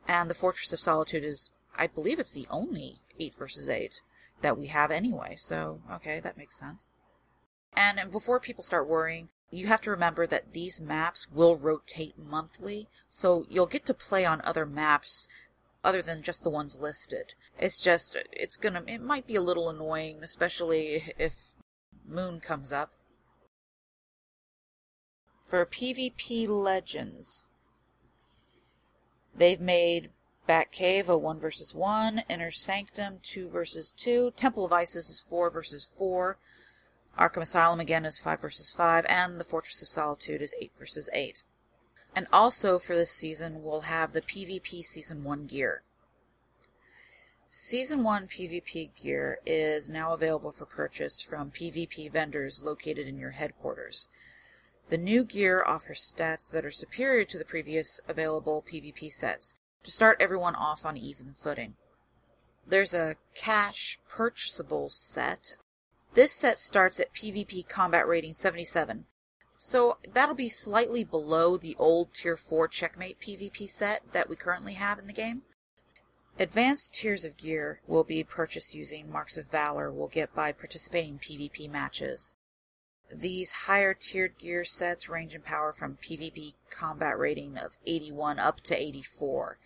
and 0.07 0.31
the 0.31 0.35
Fortress 0.35 0.73
of 0.73 0.81
Solitude 0.81 1.25
is, 1.25 1.51
I 1.77 1.87
believe 1.87 2.19
it's 2.19 2.33
the 2.33 2.47
only 2.51 3.01
8 3.19 3.35
versus 3.35 3.69
8 3.69 4.01
that 4.43 4.59
we 4.59 4.67
have 4.69 4.91
anyway, 4.91 5.35
so 5.37 5.81
okay, 5.93 6.21
that 6.21 6.39
makes 6.39 6.59
sense. 6.59 6.89
And 7.75 8.11
before 8.11 8.41
people 8.41 8.65
start 8.65 8.89
worrying, 8.89 9.29
you 9.51 9.67
have 9.67 9.81
to 9.83 9.91
remember 9.91 10.27
that 10.27 10.53
these 10.53 10.81
maps 10.81 11.27
will 11.33 11.57
rotate 11.57 12.19
monthly, 12.19 12.89
so 13.09 13.45
you'll 13.49 13.67
get 13.67 13.87
to 13.87 13.95
play 13.95 14.25
on 14.25 14.41
other 14.45 14.67
maps 14.67 15.29
other 15.89 16.03
than 16.03 16.23
just 16.23 16.45
the 16.45 16.51
ones 16.51 16.79
listed. 16.79 17.33
It's 17.59 17.81
just, 17.81 18.15
it's 18.31 18.59
gonna, 18.59 18.83
it 18.87 19.01
might 19.01 19.27
be 19.27 19.37
a 19.37 19.41
little 19.41 19.71
annoying, 19.71 20.19
especially 20.23 21.15
if 21.17 21.53
Moon 22.07 22.41
comes 22.41 22.75
up. 22.75 22.93
For 25.47 25.65
PvP 25.65 26.47
Legends, 26.47 27.47
they've 29.35 29.63
made 29.63 30.11
Batcave 30.47 31.09
a 31.09 31.17
1 31.17 31.39
versus 31.39 31.75
1, 31.75 32.25
Inner 32.29 32.51
Sanctum 32.51 33.21
2 33.23 33.49
versus 33.49 33.91
2, 33.93 34.33
Temple 34.37 34.67
of 34.67 34.75
Isis 34.75 35.09
is 35.09 35.23
4 35.23 35.49
versus 35.49 35.87
4, 35.87 36.37
Arkham 37.19 37.41
Asylum 37.41 37.81
again 37.81 38.05
is 38.05 38.19
5 38.19 38.43
versus 38.43 38.75
5, 38.75 39.07
and 39.09 39.41
the 39.41 39.45
Fortress 39.45 39.81
of 39.81 39.89
Solitude 39.89 40.43
is 40.43 40.55
8 40.61 40.71
versus 40.79 41.09
8. 41.15 41.45
And 42.19 42.27
also 42.33 42.81
for 42.81 42.97
this 42.97 43.13
season, 43.13 43.63
we'll 43.63 43.83
have 43.83 44.13
the 44.13 44.21
PvP 44.21 44.83
Season 44.83 45.23
1 45.23 45.47
gear. 45.47 45.85
Season 47.49 48.03
1 48.03 48.27
PvP 48.27 48.91
gear 49.01 49.39
is 49.47 49.89
now 49.89 50.13
available 50.13 50.51
for 50.51 50.67
purchase 50.67 51.23
from 51.23 51.53
PvP 51.53 52.11
vendors 52.11 52.65
located 52.65 53.07
in 53.07 53.19
your 53.19 53.31
headquarters. 53.31 54.09
The 54.87 54.99
new 54.99 55.23
gear 55.23 55.63
offers 55.65 56.13
stats 56.13 56.51
that 56.51 56.65
are 56.65 56.73
superior 56.73 57.25
to 57.25 57.39
the 57.39 57.45
previous 57.45 58.01
available 58.09 58.65
PvP 58.69 59.13
sets 59.13 59.55
to 59.85 59.93
start 59.93 60.17
everyone 60.19 60.57
off 60.57 60.85
on 60.85 60.97
even 60.97 61.35
footing. 61.35 61.75
There's 62.67 62.95
a 62.95 63.15
cash 63.37 64.01
purchasable 64.09 64.91
set. 64.91 65.55
This 66.15 66.33
set 66.33 66.59
starts 66.59 66.99
at 66.99 67.15
PvP 67.15 67.69
combat 67.69 68.09
rating 68.09 68.35
77, 68.35 69.05
so 69.59 69.99
that'll 70.13 70.35
be 70.35 70.49
slightly 70.49 71.05
below 71.05 71.57
the 71.57 71.77
old 71.79 72.15
Tier 72.15 72.37
4 72.37 72.69
Checkmate 72.69 73.21
PvP 73.21 73.69
set 73.69 74.13
that 74.13 74.29
we 74.29 74.37
currently 74.37 74.75
have 74.75 74.99
in 74.99 75.07
the 75.07 75.13
game. 75.13 75.43
Advanced 76.39 76.95
tiers 76.95 77.25
of 77.25 77.37
gear 77.37 77.81
will 77.89 78.05
be 78.05 78.23
purchased 78.23 78.73
using 78.73 79.11
Marks 79.11 79.37
of 79.37 79.51
Valor 79.51 79.91
we'll 79.91 80.07
get 80.07 80.33
by 80.35 80.53
participating 80.53 81.19
PvP 81.19 81.69
matches. 81.69 82.35
These 83.13 83.53
higher 83.67 83.95
tiered 83.95 84.39
gear 84.39 84.65
sets 84.65 85.09
range 85.09 85.35
in 85.35 85.43
power 85.43 85.73
from 85.73 85.97
PvP 85.97 86.55
combat 86.71 87.19
rating 87.19 87.59
of 87.59 87.77
81 87.87 88.39
up 88.39 88.61
to 88.61 88.81
84. 88.81 89.59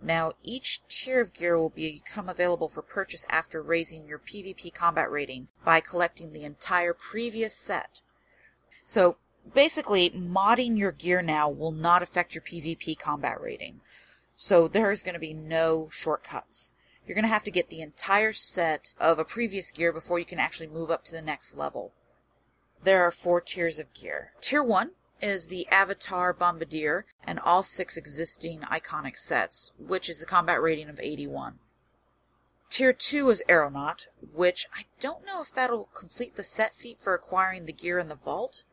Now, 0.00 0.32
each 0.42 0.80
tier 0.88 1.20
of 1.20 1.32
gear 1.32 1.58
will 1.58 1.70
become 1.70 2.28
available 2.28 2.68
for 2.68 2.82
purchase 2.82 3.26
after 3.28 3.62
raising 3.62 4.06
your 4.06 4.18
PvP 4.18 4.72
combat 4.72 5.10
rating 5.10 5.48
by 5.64 5.80
collecting 5.80 6.32
the 6.32 6.44
entire 6.44 6.94
previous 6.94 7.54
set. 7.54 8.00
So, 8.84 9.18
basically, 9.54 10.10
modding 10.10 10.78
your 10.78 10.92
gear 10.92 11.22
now 11.22 11.48
will 11.48 11.72
not 11.72 12.02
affect 12.02 12.34
your 12.34 12.42
PvP 12.42 12.98
combat 12.98 13.40
rating. 13.40 13.80
So 14.36 14.68
there's 14.68 15.02
going 15.02 15.14
to 15.14 15.20
be 15.20 15.34
no 15.34 15.88
shortcuts. 15.90 16.72
You're 17.06 17.14
going 17.14 17.24
to 17.24 17.28
have 17.28 17.44
to 17.44 17.50
get 17.50 17.70
the 17.70 17.80
entire 17.80 18.32
set 18.32 18.94
of 19.00 19.18
a 19.18 19.24
previous 19.24 19.72
gear 19.72 19.92
before 19.92 20.18
you 20.18 20.24
can 20.24 20.38
actually 20.38 20.66
move 20.66 20.90
up 20.90 21.04
to 21.06 21.12
the 21.12 21.22
next 21.22 21.56
level. 21.56 21.92
There 22.82 23.02
are 23.02 23.10
four 23.10 23.40
tiers 23.40 23.78
of 23.78 23.92
gear. 23.94 24.32
Tier 24.40 24.62
1 24.62 24.90
is 25.20 25.48
the 25.48 25.66
Avatar 25.68 26.32
Bombardier 26.32 27.06
and 27.24 27.40
all 27.40 27.62
six 27.62 27.96
existing 27.96 28.60
iconic 28.60 29.18
sets, 29.18 29.72
which 29.78 30.08
is 30.08 30.22
a 30.22 30.26
combat 30.26 30.62
rating 30.62 30.88
of 30.88 31.00
81. 31.00 31.58
Tier 32.70 32.92
2 32.92 33.30
is 33.30 33.42
Aeronaut, 33.48 34.06
which 34.32 34.66
I 34.74 34.84
don't 35.00 35.24
know 35.24 35.40
if 35.40 35.52
that'll 35.52 35.88
complete 35.94 36.36
the 36.36 36.44
set 36.44 36.74
feat 36.74 37.00
for 37.00 37.14
acquiring 37.14 37.64
the 37.64 37.72
gear 37.72 37.98
in 37.98 38.08
the 38.08 38.14
vault, 38.14 38.64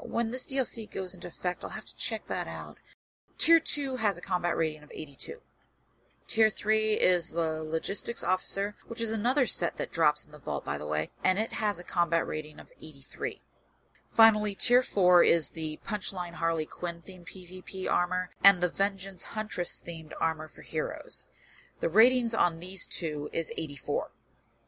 when 0.00 0.30
this 0.30 0.46
DLC 0.46 0.90
goes 0.90 1.14
into 1.14 1.28
effect, 1.28 1.64
I'll 1.64 1.70
have 1.70 1.84
to 1.86 1.96
check 1.96 2.26
that 2.26 2.46
out. 2.46 2.78
Tier 3.38 3.60
2 3.60 3.96
has 3.96 4.16
a 4.16 4.22
combat 4.22 4.56
rating 4.56 4.82
of 4.82 4.90
82. 4.94 5.40
Tier 6.26 6.50
3 6.50 6.94
is 6.94 7.30
the 7.30 7.62
Logistics 7.62 8.24
Officer, 8.24 8.74
which 8.86 9.00
is 9.00 9.12
another 9.12 9.46
set 9.46 9.76
that 9.76 9.92
drops 9.92 10.26
in 10.26 10.32
the 10.32 10.38
vault, 10.38 10.64
by 10.64 10.76
the 10.76 10.86
way, 10.86 11.10
and 11.22 11.38
it 11.38 11.52
has 11.52 11.78
a 11.78 11.84
combat 11.84 12.26
rating 12.26 12.58
of 12.58 12.72
83. 12.80 13.40
Finally, 14.10 14.54
Tier 14.54 14.82
4 14.82 15.22
is 15.22 15.50
the 15.50 15.78
Punchline 15.86 16.34
Harley 16.34 16.66
Quinn 16.66 17.00
themed 17.00 17.26
PvP 17.26 17.88
armor 17.88 18.30
and 18.42 18.60
the 18.60 18.68
Vengeance 18.68 19.22
Huntress 19.22 19.82
themed 19.86 20.12
armor 20.20 20.48
for 20.48 20.62
heroes. 20.62 21.26
The 21.80 21.90
ratings 21.90 22.34
on 22.34 22.58
these 22.58 22.86
two 22.86 23.28
is 23.32 23.52
84. 23.56 24.10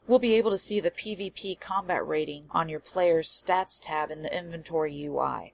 We'll 0.08 0.18
be 0.18 0.36
able 0.36 0.52
to 0.52 0.58
see 0.58 0.80
the 0.80 0.90
PvP 0.90 1.60
combat 1.60 2.04
rating 2.04 2.46
on 2.50 2.70
your 2.70 2.80
player's 2.80 3.28
stats 3.28 3.78
tab 3.78 4.10
in 4.10 4.22
the 4.22 4.34
inventory 4.34 5.04
UI. 5.04 5.52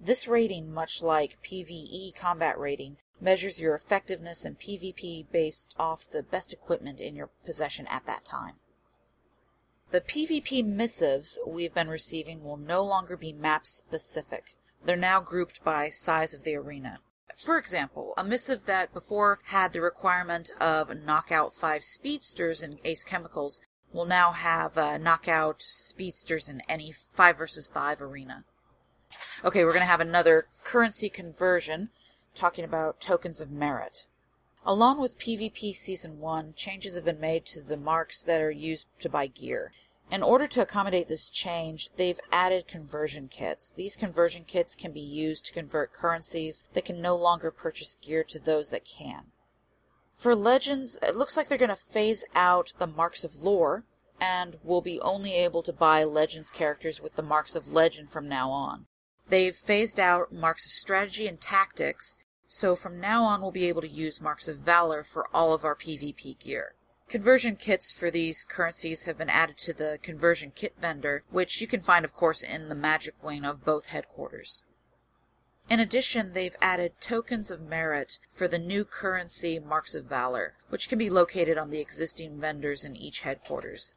This 0.00 0.26
rating, 0.26 0.74
much 0.74 1.02
like 1.02 1.38
PvE 1.44 2.12
combat 2.16 2.58
rating, 2.58 2.96
measures 3.20 3.60
your 3.60 3.76
effectiveness 3.76 4.44
in 4.44 4.56
PvP 4.56 5.26
based 5.30 5.76
off 5.78 6.10
the 6.10 6.24
best 6.24 6.52
equipment 6.52 7.00
in 7.00 7.14
your 7.14 7.30
possession 7.46 7.86
at 7.86 8.04
that 8.06 8.24
time. 8.24 8.54
The 9.92 10.00
PvP 10.00 10.66
missives 10.66 11.38
we've 11.46 11.72
been 11.72 11.88
receiving 11.88 12.42
will 12.42 12.56
no 12.56 12.82
longer 12.82 13.16
be 13.16 13.32
map 13.32 13.68
specific. 13.68 14.56
They're 14.84 14.96
now 14.96 15.20
grouped 15.20 15.62
by 15.62 15.90
size 15.90 16.34
of 16.34 16.42
the 16.42 16.56
arena. 16.56 16.98
For 17.36 17.56
example, 17.56 18.14
a 18.16 18.24
missive 18.24 18.64
that 18.64 18.92
before 18.92 19.38
had 19.44 19.72
the 19.72 19.80
requirement 19.80 20.50
of 20.60 21.04
knockout 21.04 21.54
five 21.54 21.84
speedsters 21.84 22.64
in 22.64 22.80
Ace 22.84 23.04
Chemicals 23.04 23.60
will 23.92 24.04
now 24.04 24.32
have 24.32 24.78
uh, 24.78 24.98
knockout 24.98 25.62
speedsters 25.62 26.48
in 26.48 26.62
any 26.68 26.92
5 26.92 27.38
versus 27.38 27.66
5 27.66 28.00
arena. 28.00 28.44
Okay, 29.44 29.64
we're 29.64 29.70
going 29.70 29.80
to 29.80 29.86
have 29.86 30.00
another 30.00 30.46
currency 30.64 31.08
conversion 31.08 31.90
talking 32.34 32.64
about 32.64 33.00
tokens 33.00 33.40
of 33.40 33.50
merit. 33.50 34.06
Along 34.64 35.00
with 35.00 35.18
PvP 35.18 35.74
Season 35.74 36.20
1, 36.20 36.54
changes 36.54 36.94
have 36.94 37.04
been 37.04 37.20
made 37.20 37.44
to 37.46 37.60
the 37.60 37.76
marks 37.76 38.22
that 38.22 38.40
are 38.40 38.50
used 38.50 38.86
to 39.00 39.08
buy 39.08 39.26
gear. 39.26 39.72
In 40.10 40.22
order 40.22 40.46
to 40.46 40.62
accommodate 40.62 41.08
this 41.08 41.28
change, 41.28 41.90
they've 41.96 42.20
added 42.30 42.68
conversion 42.68 43.28
kits. 43.28 43.72
These 43.72 43.96
conversion 43.96 44.44
kits 44.44 44.76
can 44.76 44.92
be 44.92 45.00
used 45.00 45.46
to 45.46 45.52
convert 45.52 45.92
currencies 45.92 46.64
that 46.74 46.84
can 46.84 47.00
no 47.00 47.16
longer 47.16 47.50
purchase 47.50 47.96
gear 48.00 48.22
to 48.24 48.38
those 48.38 48.70
that 48.70 48.84
can. 48.84 49.32
For 50.12 50.34
Legends, 50.34 50.98
it 51.02 51.16
looks 51.16 51.36
like 51.36 51.48
they're 51.48 51.58
going 51.58 51.68
to 51.68 51.76
phase 51.76 52.24
out 52.34 52.72
the 52.78 52.86
Marks 52.86 53.24
of 53.24 53.36
Lore, 53.36 53.84
and 54.20 54.56
will 54.62 54.80
be 54.80 55.00
only 55.00 55.34
able 55.34 55.62
to 55.64 55.72
buy 55.72 56.04
Legends 56.04 56.50
characters 56.50 57.00
with 57.00 57.16
the 57.16 57.22
Marks 57.22 57.56
of 57.56 57.72
Legend 57.72 58.08
from 58.08 58.28
now 58.28 58.50
on. 58.50 58.86
They've 59.26 59.56
phased 59.56 59.98
out 59.98 60.32
Marks 60.32 60.66
of 60.66 60.72
Strategy 60.72 61.26
and 61.26 61.40
Tactics, 61.40 62.18
so 62.46 62.76
from 62.76 63.00
now 63.00 63.24
on 63.24 63.40
we'll 63.40 63.50
be 63.50 63.68
able 63.68 63.80
to 63.80 63.88
use 63.88 64.20
Marks 64.20 64.46
of 64.46 64.58
Valor 64.58 65.02
for 65.02 65.26
all 65.34 65.54
of 65.54 65.64
our 65.64 65.74
PvP 65.74 66.38
gear. 66.38 66.74
Conversion 67.08 67.56
kits 67.56 67.92
for 67.92 68.10
these 68.10 68.44
currencies 68.44 69.04
have 69.04 69.18
been 69.18 69.28
added 69.28 69.58
to 69.58 69.72
the 69.72 69.98
conversion 70.02 70.52
kit 70.54 70.74
vendor, 70.80 71.24
which 71.30 71.60
you 71.60 71.66
can 71.66 71.80
find, 71.80 72.04
of 72.04 72.14
course, 72.14 72.42
in 72.42 72.68
the 72.68 72.74
magic 72.74 73.14
wing 73.22 73.44
of 73.44 73.64
both 73.64 73.86
headquarters. 73.86 74.62
In 75.68 75.80
addition, 75.80 76.32
they've 76.32 76.56
added 76.60 77.00
tokens 77.00 77.50
of 77.50 77.60
merit 77.62 78.18
for 78.30 78.46
the 78.46 78.58
new 78.58 78.84
currency 78.84 79.58
Marks 79.58 79.94
of 79.94 80.04
Valor, 80.04 80.54
which 80.68 80.88
can 80.88 80.98
be 80.98 81.08
located 81.08 81.56
on 81.56 81.70
the 81.70 81.80
existing 81.80 82.40
vendors 82.40 82.84
in 82.84 82.96
each 82.96 83.20
headquarters. 83.20 83.94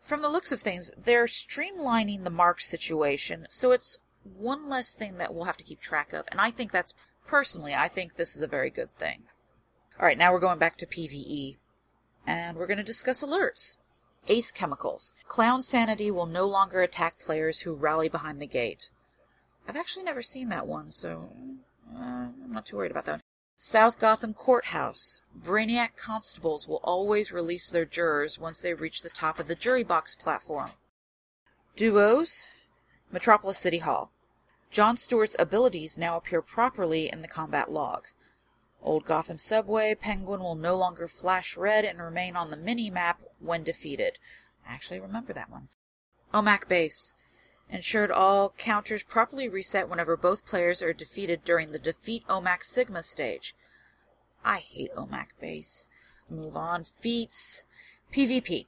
From 0.00 0.22
the 0.22 0.28
looks 0.28 0.52
of 0.52 0.62
things, 0.62 0.90
they're 0.96 1.26
streamlining 1.26 2.24
the 2.24 2.30
mark 2.30 2.60
situation, 2.60 3.46
so 3.50 3.72
it's 3.72 3.98
one 4.24 4.68
less 4.68 4.94
thing 4.94 5.18
that 5.18 5.34
we'll 5.34 5.44
have 5.44 5.56
to 5.58 5.64
keep 5.64 5.80
track 5.80 6.12
of, 6.12 6.26
and 6.30 6.40
I 6.40 6.50
think 6.50 6.72
that's, 6.72 6.94
personally, 7.26 7.74
I 7.74 7.88
think 7.88 8.14
this 8.14 8.34
is 8.34 8.42
a 8.42 8.48
very 8.48 8.70
good 8.70 8.90
thing. 8.90 9.24
Alright, 9.98 10.18
now 10.18 10.32
we're 10.32 10.40
going 10.40 10.58
back 10.58 10.76
to 10.78 10.86
PvE 10.86 11.56
and 12.26 12.56
we're 12.56 12.66
going 12.66 12.78
to 12.78 12.84
discuss 12.84 13.22
alerts. 13.22 13.76
Ace 14.28 14.52
Chemicals. 14.52 15.12
Clown 15.26 15.62
Sanity 15.62 16.10
will 16.10 16.26
no 16.26 16.46
longer 16.46 16.80
attack 16.80 17.18
players 17.18 17.60
who 17.60 17.74
rally 17.74 18.08
behind 18.08 18.40
the 18.40 18.46
gate. 18.46 18.90
I've 19.68 19.76
actually 19.76 20.04
never 20.04 20.22
seen 20.22 20.48
that 20.48 20.66
one, 20.66 20.90
so 20.90 21.30
uh, 21.94 22.28
I'm 22.44 22.52
not 22.52 22.66
too 22.66 22.76
worried 22.76 22.90
about 22.90 23.06
that. 23.06 23.20
South 23.56 23.98
Gotham 23.98 24.34
Courthouse. 24.34 25.20
Brainiac 25.40 25.96
constables 25.96 26.66
will 26.66 26.80
always 26.82 27.30
release 27.30 27.70
their 27.70 27.84
jurors 27.84 28.38
once 28.38 28.60
they 28.60 28.74
reach 28.74 29.02
the 29.02 29.08
top 29.08 29.38
of 29.38 29.46
the 29.46 29.54
jury 29.54 29.84
box 29.84 30.16
platform. 30.16 30.70
Duos. 31.76 32.46
Metropolis 33.12 33.58
City 33.58 33.78
Hall. 33.78 34.10
John 34.72 34.96
Stewart's 34.96 35.36
abilities 35.38 35.96
now 35.96 36.16
appear 36.16 36.42
properly 36.42 37.08
in 37.08 37.22
the 37.22 37.28
combat 37.28 37.70
log. 37.70 38.06
Old 38.82 39.04
Gotham 39.04 39.38
Subway, 39.38 39.94
Penguin 39.94 40.40
will 40.40 40.56
no 40.56 40.76
longer 40.76 41.06
flash 41.06 41.56
red 41.56 41.84
and 41.84 42.00
remain 42.00 42.34
on 42.34 42.50
the 42.50 42.56
mini-map 42.56 43.20
when 43.38 43.62
defeated. 43.62 44.18
I 44.68 44.72
actually 44.72 44.98
remember 44.98 45.32
that 45.34 45.50
one. 45.50 45.68
OMAC 46.34 46.66
Base. 46.66 47.14
Ensured 47.72 48.10
all 48.10 48.50
counters 48.58 49.02
properly 49.02 49.48
reset 49.48 49.88
whenever 49.88 50.14
both 50.14 50.44
players 50.44 50.82
are 50.82 50.92
defeated 50.92 51.42
during 51.42 51.72
the 51.72 51.78
Defeat 51.78 52.22
OMAC 52.28 52.62
Sigma 52.62 53.02
stage. 53.02 53.54
I 54.44 54.58
hate 54.58 54.94
OMAC 54.94 55.28
Base. 55.40 55.86
Move 56.28 56.54
on. 56.54 56.84
Feats. 56.84 57.64
PvP. 58.12 58.66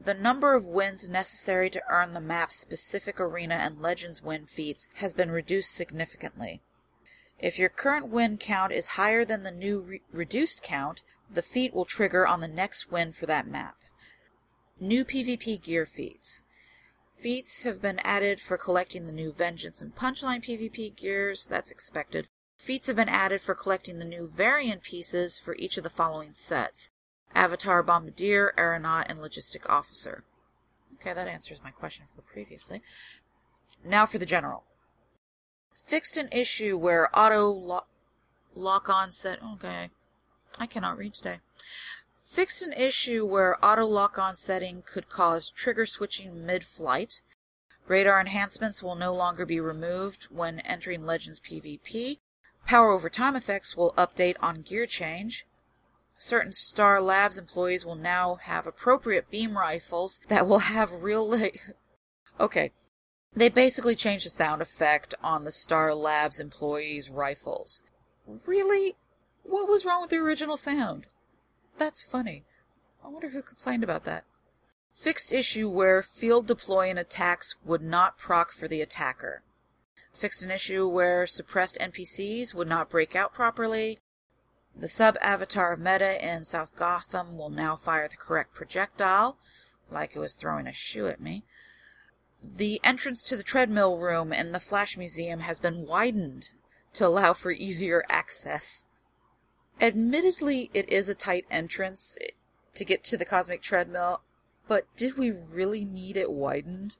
The 0.00 0.14
number 0.14 0.54
of 0.54 0.64
wins 0.64 1.10
necessary 1.10 1.68
to 1.68 1.82
earn 1.90 2.14
the 2.14 2.20
map's 2.20 2.56
specific 2.56 3.20
arena 3.20 3.56
and 3.56 3.82
Legends 3.82 4.22
win 4.22 4.46
feats 4.46 4.88
has 4.94 5.12
been 5.12 5.30
reduced 5.30 5.74
significantly. 5.74 6.62
If 7.38 7.58
your 7.58 7.68
current 7.68 8.08
win 8.08 8.38
count 8.38 8.72
is 8.72 8.96
higher 8.96 9.26
than 9.26 9.42
the 9.42 9.50
new 9.50 9.80
re- 9.80 10.02
reduced 10.10 10.62
count, 10.62 11.02
the 11.30 11.42
feat 11.42 11.74
will 11.74 11.84
trigger 11.84 12.26
on 12.26 12.40
the 12.40 12.48
next 12.48 12.90
win 12.90 13.12
for 13.12 13.26
that 13.26 13.46
map. 13.46 13.76
New 14.80 15.04
PvP 15.04 15.62
gear 15.62 15.84
feats. 15.84 16.46
Feats 17.16 17.62
have 17.62 17.80
been 17.80 17.98
added 18.00 18.40
for 18.40 18.58
collecting 18.58 19.06
the 19.06 19.12
new 19.12 19.32
Vengeance 19.32 19.80
and 19.80 19.96
Punchline 19.96 20.44
PvP 20.44 20.94
gears, 20.94 21.48
that's 21.48 21.70
expected. 21.70 22.28
Feats 22.58 22.86
have 22.86 22.96
been 22.96 23.08
added 23.08 23.40
for 23.40 23.54
collecting 23.54 23.98
the 23.98 24.04
new 24.04 24.26
variant 24.26 24.82
pieces 24.82 25.38
for 25.38 25.56
each 25.56 25.76
of 25.76 25.84
the 25.84 25.90
following 25.90 26.32
sets 26.32 26.90
Avatar, 27.34 27.82
Bombardier, 27.82 28.52
Aeronaut, 28.56 29.06
and 29.08 29.18
Logistic 29.18 29.68
Officer. 29.68 30.24
Okay, 30.94 31.12
that 31.12 31.28
answers 31.28 31.60
my 31.62 31.70
question 31.70 32.04
for 32.06 32.22
previously. 32.22 32.82
Now 33.84 34.06
for 34.06 34.18
the 34.18 34.26
general 34.26 34.64
fixed 35.86 36.16
an 36.16 36.28
issue 36.32 36.76
where 36.76 37.08
auto 37.16 37.48
lock, 37.48 37.88
lock 38.54 38.88
on 38.88 39.10
set. 39.10 39.38
Okay, 39.54 39.90
I 40.58 40.66
cannot 40.66 40.98
read 40.98 41.14
today. 41.14 41.38
Fixed 42.36 42.60
an 42.60 42.74
issue 42.74 43.24
where 43.24 43.56
auto 43.64 43.86
lock 43.86 44.18
on 44.18 44.34
setting 44.34 44.82
could 44.82 45.08
cause 45.08 45.48
trigger 45.48 45.86
switching 45.86 46.44
mid 46.44 46.64
flight. 46.64 47.22
Radar 47.88 48.20
enhancements 48.20 48.82
will 48.82 48.94
no 48.94 49.14
longer 49.14 49.46
be 49.46 49.58
removed 49.58 50.24
when 50.24 50.60
entering 50.60 51.06
Legends 51.06 51.40
PvP. 51.40 52.18
Power 52.66 52.90
over 52.90 53.08
time 53.08 53.36
effects 53.36 53.74
will 53.74 53.94
update 53.96 54.36
on 54.38 54.60
gear 54.60 54.84
change. 54.84 55.46
Certain 56.18 56.52
Star 56.52 57.00
Labs 57.00 57.38
employees 57.38 57.86
will 57.86 57.94
now 57.94 58.34
have 58.42 58.66
appropriate 58.66 59.30
beam 59.30 59.56
rifles 59.56 60.20
that 60.28 60.46
will 60.46 60.58
have 60.58 61.02
real. 61.02 61.34
Okay, 62.38 62.72
they 63.34 63.48
basically 63.48 63.96
changed 63.96 64.26
the 64.26 64.30
sound 64.30 64.60
effect 64.60 65.14
on 65.22 65.44
the 65.44 65.52
Star 65.52 65.94
Labs 65.94 66.38
employees' 66.38 67.08
rifles. 67.08 67.82
Really? 68.44 68.94
What 69.42 69.66
was 69.66 69.86
wrong 69.86 70.02
with 70.02 70.10
the 70.10 70.18
original 70.18 70.58
sound? 70.58 71.06
That's 71.78 72.02
funny. 72.02 72.44
I 73.04 73.08
wonder 73.08 73.28
who 73.28 73.42
complained 73.42 73.84
about 73.84 74.04
that. 74.04 74.24
Fixed 74.88 75.30
issue 75.30 75.68
where 75.68 76.02
field 76.02 76.46
deploy 76.46 76.88
and 76.88 76.98
attacks 76.98 77.54
would 77.64 77.82
not 77.82 78.16
proc 78.16 78.50
for 78.52 78.66
the 78.66 78.80
attacker. 78.80 79.42
Fixed 80.12 80.42
an 80.42 80.50
issue 80.50 80.88
where 80.88 81.26
suppressed 81.26 81.76
NPCs 81.78 82.54
would 82.54 82.68
not 82.68 82.88
break 82.88 83.14
out 83.14 83.34
properly. 83.34 83.98
The 84.74 84.88
sub 84.88 85.16
avatar 85.20 85.72
of 85.72 85.80
Meta 85.80 86.22
in 86.26 86.44
South 86.44 86.74
Gotham 86.74 87.36
will 87.36 87.50
now 87.50 87.76
fire 87.76 88.08
the 88.08 88.16
correct 88.16 88.54
projectile, 88.54 89.36
like 89.90 90.16
it 90.16 90.18
was 90.18 90.34
throwing 90.34 90.66
a 90.66 90.72
shoe 90.72 91.06
at 91.06 91.20
me. 91.20 91.44
The 92.42 92.80
entrance 92.82 93.22
to 93.24 93.36
the 93.36 93.42
treadmill 93.42 93.98
room 93.98 94.32
in 94.32 94.52
the 94.52 94.60
Flash 94.60 94.96
Museum 94.96 95.40
has 95.40 95.60
been 95.60 95.86
widened 95.86 96.50
to 96.94 97.06
allow 97.06 97.34
for 97.34 97.50
easier 97.50 98.04
access. 98.08 98.84
Admittedly, 99.80 100.70
it 100.72 100.88
is 100.88 101.08
a 101.08 101.14
tight 101.14 101.46
entrance 101.50 102.18
to 102.74 102.84
get 102.84 103.04
to 103.04 103.16
the 103.16 103.24
cosmic 103.24 103.62
treadmill, 103.62 104.20
but 104.68 104.86
did 104.96 105.16
we 105.16 105.30
really 105.30 105.84
need 105.84 106.16
it 106.16 106.30
widened? 106.30 106.96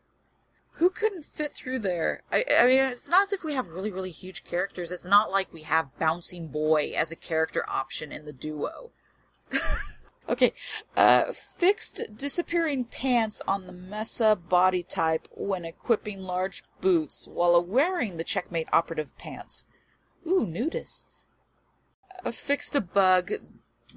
Who 0.73 0.91
couldn't 0.91 1.25
fit 1.25 1.55
through 1.55 1.79
there? 1.79 2.23
I, 2.31 2.45
I 2.59 2.67
mean, 2.67 2.79
it's 2.79 3.09
not 3.09 3.23
as 3.23 3.33
if 3.33 3.43
we 3.43 3.55
have 3.55 3.69
really, 3.69 3.91
really 3.91 4.11
huge 4.11 4.45
characters. 4.45 4.93
It's 4.93 5.07
not 5.07 5.31
like 5.31 5.51
we 5.53 5.63
have 5.63 5.99
Bouncing 5.99 6.49
Boy 6.49 6.93
as 6.95 7.11
a 7.11 7.17
character 7.17 7.65
option 7.67 8.13
in 8.13 8.27
the 8.27 8.33
duo. 8.33 8.91
Okay, 10.29 10.55
uh, 10.97 11.31
fixed 11.31 12.03
disappearing 12.17 12.85
pants 12.85 13.41
on 13.47 13.67
the 13.67 13.73
Mesa 13.73 14.35
body 14.35 14.83
type 14.83 15.29
when 15.31 15.65
equipping 15.65 16.21
large 16.21 16.65
boots 16.81 17.29
while 17.29 17.65
wearing 17.65 18.17
the 18.17 18.25
checkmate 18.25 18.69
operative 18.73 19.17
pants. 19.19 19.67
Ooh, 20.27 20.45
nudists. 20.45 21.29
Uh, 22.25 22.31
fixed 22.31 22.75
a 22.75 22.81
bug 22.81 23.33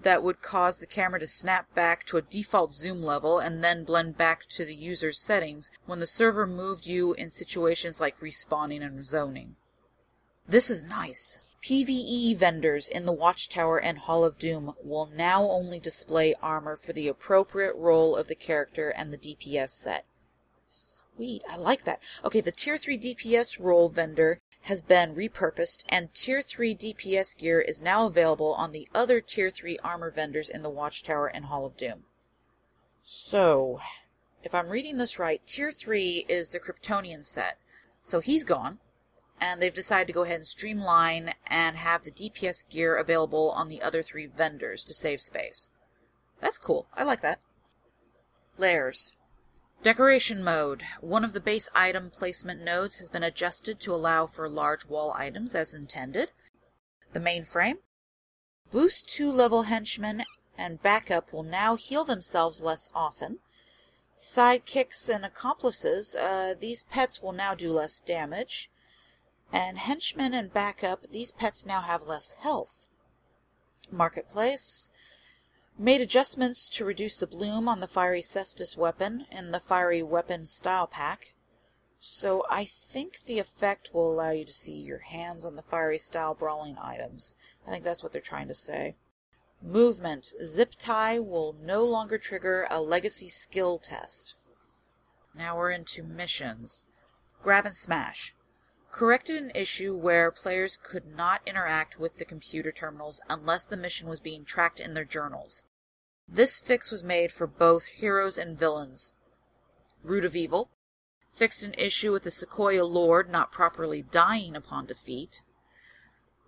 that 0.03 0.23
would 0.23 0.41
cause 0.41 0.77
the 0.77 0.85
camera 0.85 1.19
to 1.19 1.27
snap 1.27 1.73
back 1.73 2.05
to 2.05 2.17
a 2.17 2.21
default 2.21 2.71
zoom 2.71 3.01
level 3.01 3.39
and 3.39 3.63
then 3.63 3.83
blend 3.83 4.17
back 4.17 4.47
to 4.47 4.63
the 4.63 4.75
user's 4.75 5.19
settings 5.19 5.71
when 5.85 5.99
the 5.99 6.07
server 6.07 6.47
moved 6.47 6.85
you 6.85 7.13
in 7.13 7.29
situations 7.29 7.99
like 7.99 8.19
respawning 8.19 8.83
and 8.83 9.05
zoning. 9.05 9.55
This 10.47 10.69
is 10.69 10.83
nice. 10.83 11.39
PvE 11.61 12.37
vendors 12.37 12.87
in 12.87 13.05
the 13.05 13.11
Watchtower 13.11 13.77
and 13.77 13.99
Hall 13.99 14.23
of 14.23 14.39
Doom 14.39 14.73
will 14.81 15.11
now 15.13 15.43
only 15.43 15.79
display 15.79 16.33
armor 16.41 16.77
for 16.77 16.93
the 16.93 17.09
appropriate 17.09 17.75
role 17.75 18.15
of 18.15 18.27
the 18.27 18.35
character 18.35 18.89
and 18.89 19.11
the 19.11 19.17
DPS 19.17 19.71
set. 19.71 20.05
Sweet, 20.69 21.43
I 21.49 21.57
like 21.57 21.83
that. 21.83 21.99
Okay, 22.23 22.39
the 22.39 22.53
Tier 22.53 22.77
3 22.77 22.97
DPS 22.97 23.59
role 23.59 23.89
vendor 23.89 24.39
has 24.63 24.81
been 24.81 25.15
repurposed, 25.15 25.83
and 25.89 26.13
Tier 26.13 26.41
3 26.41 26.75
DPS 26.75 27.37
gear 27.37 27.59
is 27.59 27.81
now 27.81 28.05
available 28.05 28.53
on 28.53 28.71
the 28.71 28.87
other 28.93 29.21
Tier 29.21 29.49
3 29.49 29.79
armor 29.79 30.11
vendors 30.11 30.49
in 30.49 30.61
the 30.61 30.69
Watchtower 30.69 31.27
and 31.27 31.45
Hall 31.45 31.65
of 31.65 31.77
Doom. 31.77 32.03
So, 33.03 33.79
if 34.43 34.53
I'm 34.53 34.69
reading 34.69 34.97
this 34.97 35.17
right, 35.19 35.41
Tier 35.45 35.71
3 35.71 36.25
is 36.29 36.49
the 36.49 36.59
Kryptonian 36.59 37.23
set. 37.25 37.57
So 38.01 38.19
he's 38.19 38.43
gone 38.43 38.79
and 39.41 39.61
they've 39.61 39.73
decided 39.73 40.07
to 40.07 40.13
go 40.13 40.23
ahead 40.23 40.37
and 40.37 40.47
streamline 40.47 41.33
and 41.47 41.77
have 41.77 42.03
the 42.03 42.11
DPS 42.11 42.67
gear 42.69 42.95
available 42.95 43.51
on 43.51 43.69
the 43.69 43.81
other 43.81 44.01
three 44.01 44.25
vendors 44.25 44.83
to 44.85 44.93
save 44.93 45.21
space. 45.21 45.69
That's 46.41 46.57
cool. 46.57 46.87
I 46.95 47.03
like 47.03 47.21
that. 47.21 47.39
Layers. 48.57 49.13
Decoration 49.81 50.43
mode. 50.43 50.83
One 50.99 51.23
of 51.23 51.31
the 51.31 51.39
base 51.39 51.69
item 51.73 52.09
placement 52.09 52.61
nodes 52.61 52.97
has 52.97 53.09
been 53.09 53.23
adjusted 53.23 53.79
to 53.79 53.95
allow 53.95 54.27
for 54.27 54.49
large 54.49 54.85
wall 54.85 55.13
items 55.15 55.55
as 55.55 55.73
intended. 55.73 56.31
The 57.13 57.21
mainframe. 57.21 57.77
Boost 58.71 59.07
2 59.07 59.31
level 59.31 59.63
henchmen 59.63 60.25
and 60.57 60.83
backup 60.83 61.31
will 61.31 61.43
now 61.43 61.77
heal 61.77 62.03
themselves 62.03 62.61
less 62.61 62.89
often. 62.93 63.39
Sidekicks 64.17 65.07
and 65.07 65.23
accomplices, 65.23 66.13
uh, 66.13 66.55
these 66.59 66.83
pets 66.83 67.21
will 67.21 67.31
now 67.31 67.55
do 67.55 67.71
less 67.71 68.01
damage. 68.01 68.69
And 69.49 69.77
henchmen 69.77 70.33
and 70.33 70.53
backup, 70.53 71.07
these 71.09 71.31
pets 71.31 71.65
now 71.65 71.81
have 71.81 72.05
less 72.05 72.33
health. 72.33 72.89
Marketplace 73.89 74.89
made 75.79 76.01
adjustments 76.01 76.67
to 76.67 76.83
reduce 76.83 77.17
the 77.17 77.25
bloom 77.25 77.69
on 77.69 77.79
the 77.79 77.87
Fiery 77.87 78.21
Cestus 78.21 78.75
weapon 78.75 79.25
and 79.31 79.53
the 79.53 79.61
Fiery 79.61 80.03
Weapon 80.03 80.45
Style 80.45 80.87
Pack. 80.87 81.33
So 82.01 82.43
I 82.49 82.65
think 82.65 83.21
the 83.25 83.39
effect 83.39 83.93
will 83.93 84.11
allow 84.11 84.31
you 84.31 84.43
to 84.43 84.51
see 84.51 84.75
your 84.75 84.99
hands 84.99 85.45
on 85.45 85.55
the 85.55 85.61
Fiery 85.61 85.97
Style 85.97 86.33
Brawling 86.33 86.77
items. 86.77 87.37
I 87.65 87.71
think 87.71 87.85
that's 87.85 88.03
what 88.03 88.11
they're 88.11 88.21
trying 88.21 88.49
to 88.49 88.53
say. 88.53 88.95
Movement. 89.61 90.33
Zip 90.43 90.75
tie 90.77 91.17
will 91.17 91.55
no 91.61 91.85
longer 91.85 92.17
trigger 92.17 92.67
a 92.69 92.81
legacy 92.81 93.29
skill 93.29 93.79
test. 93.79 94.33
Now 95.33 95.57
we're 95.57 95.71
into 95.71 96.03
missions. 96.03 96.85
Grab 97.41 97.65
and 97.65 97.75
smash 97.75 98.33
corrected 98.91 99.41
an 99.41 99.51
issue 99.55 99.95
where 99.95 100.31
players 100.31 100.79
could 100.81 101.15
not 101.15 101.41
interact 101.45 101.99
with 101.99 102.17
the 102.17 102.25
computer 102.25 102.71
terminals 102.71 103.21
unless 103.29 103.65
the 103.65 103.77
mission 103.77 104.07
was 104.07 104.19
being 104.19 104.45
tracked 104.45 104.79
in 104.79 104.93
their 104.93 105.05
journals. 105.05 105.65
This 106.27 106.59
fix 106.59 106.91
was 106.91 107.03
made 107.03 107.31
for 107.31 107.47
both 107.47 107.85
heroes 107.85 108.37
and 108.37 108.57
villains. 108.57 109.13
Root 110.03 110.25
of 110.25 110.35
Evil 110.35 110.69
fixed 111.31 111.63
an 111.63 111.73
issue 111.77 112.11
with 112.11 112.23
the 112.23 112.31
Sequoia 112.31 112.83
Lord 112.83 113.29
not 113.29 113.51
properly 113.51 114.01
dying 114.01 114.55
upon 114.55 114.85
defeat. 114.85 115.41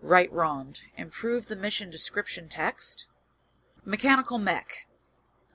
Right 0.02 0.32
Wronged 0.32 0.82
improved 0.98 1.48
the 1.48 1.56
mission 1.56 1.90
description 1.90 2.50
text. 2.50 3.06
Mechanical 3.86 4.38
Mech 4.38 4.88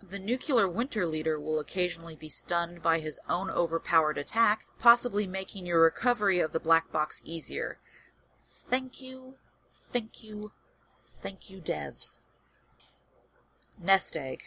the 0.09 0.19
nuclear 0.19 0.69
winter 0.69 1.07
leader 1.07 1.41
will 1.41 1.59
occasionally 1.59 2.17
be 2.17 2.29
stunned 2.29 2.83
by 2.83 3.01
his 3.01 3.21
own 3.29 3.51
overpowered 3.51 4.19
attack, 4.19 4.67
possibly 4.79 5.27
making 5.27 5.67
your 5.67 5.81
recovery 5.83 6.39
of 6.39 6.53
the 6.53 6.61
black 6.61 6.93
box 6.93 7.23
easier. 7.25 7.79
Thank 8.69 9.01
you, 9.01 9.35
thank 9.93 10.23
you, 10.23 10.53
thank 11.05 11.51
you, 11.51 11.61
devs. 11.61 12.21
Nest 13.83 14.17
Egg. 14.17 14.43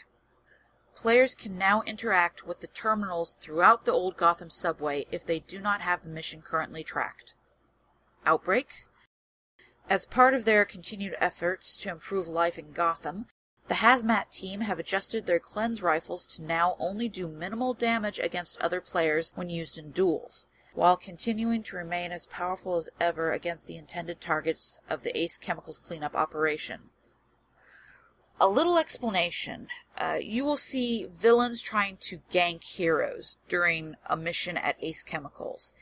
Players 0.95 1.35
can 1.35 1.57
now 1.57 1.81
interact 1.83 2.45
with 2.45 2.59
the 2.59 2.67
terminals 2.67 3.37
throughout 3.39 3.85
the 3.85 3.93
Old 3.93 4.17
Gotham 4.17 4.49
subway 4.49 5.05
if 5.11 5.25
they 5.25 5.39
do 5.39 5.59
not 5.59 5.81
have 5.81 6.03
the 6.03 6.09
mission 6.09 6.41
currently 6.41 6.83
tracked. 6.83 7.33
Outbreak. 8.25 8.85
As 9.89 10.05
part 10.05 10.33
of 10.33 10.45
their 10.45 10.65
continued 10.65 11.15
efforts 11.19 11.77
to 11.77 11.89
improve 11.89 12.27
life 12.27 12.57
in 12.57 12.71
Gotham, 12.71 13.27
the 13.69 13.75
Hazmat 13.75 14.31
team 14.31 14.61
have 14.61 14.79
adjusted 14.79 15.27
their 15.27 15.39
cleanse 15.39 15.83
rifles 15.83 16.25
to 16.25 16.41
now 16.41 16.75
only 16.79 17.07
do 17.07 17.27
minimal 17.27 17.75
damage 17.75 18.17
against 18.17 18.59
other 18.59 18.81
players 18.81 19.31
when 19.35 19.51
used 19.51 19.77
in 19.77 19.91
duels, 19.91 20.47
while 20.73 20.97
continuing 20.97 21.61
to 21.61 21.75
remain 21.75 22.11
as 22.11 22.25
powerful 22.25 22.77
as 22.77 22.89
ever 22.99 23.31
against 23.31 23.67
the 23.67 23.77
intended 23.77 24.19
targets 24.19 24.79
of 24.89 25.03
the 25.03 25.15
Ace 25.15 25.37
Chemicals 25.37 25.77
cleanup 25.77 26.15
operation. 26.15 26.89
A 28.41 28.49
little 28.49 28.79
explanation. 28.79 29.67
Uh, 29.95 30.17
you 30.19 30.45
will 30.45 30.57
see 30.57 31.05
villains 31.05 31.61
trying 31.61 31.97
to 31.97 32.21
gank 32.31 32.63
heroes 32.63 33.37
during 33.47 33.95
a 34.09 34.17
mission 34.17 34.57
at 34.57 34.77
Ace 34.79 35.03
Chemicals. 35.03 35.73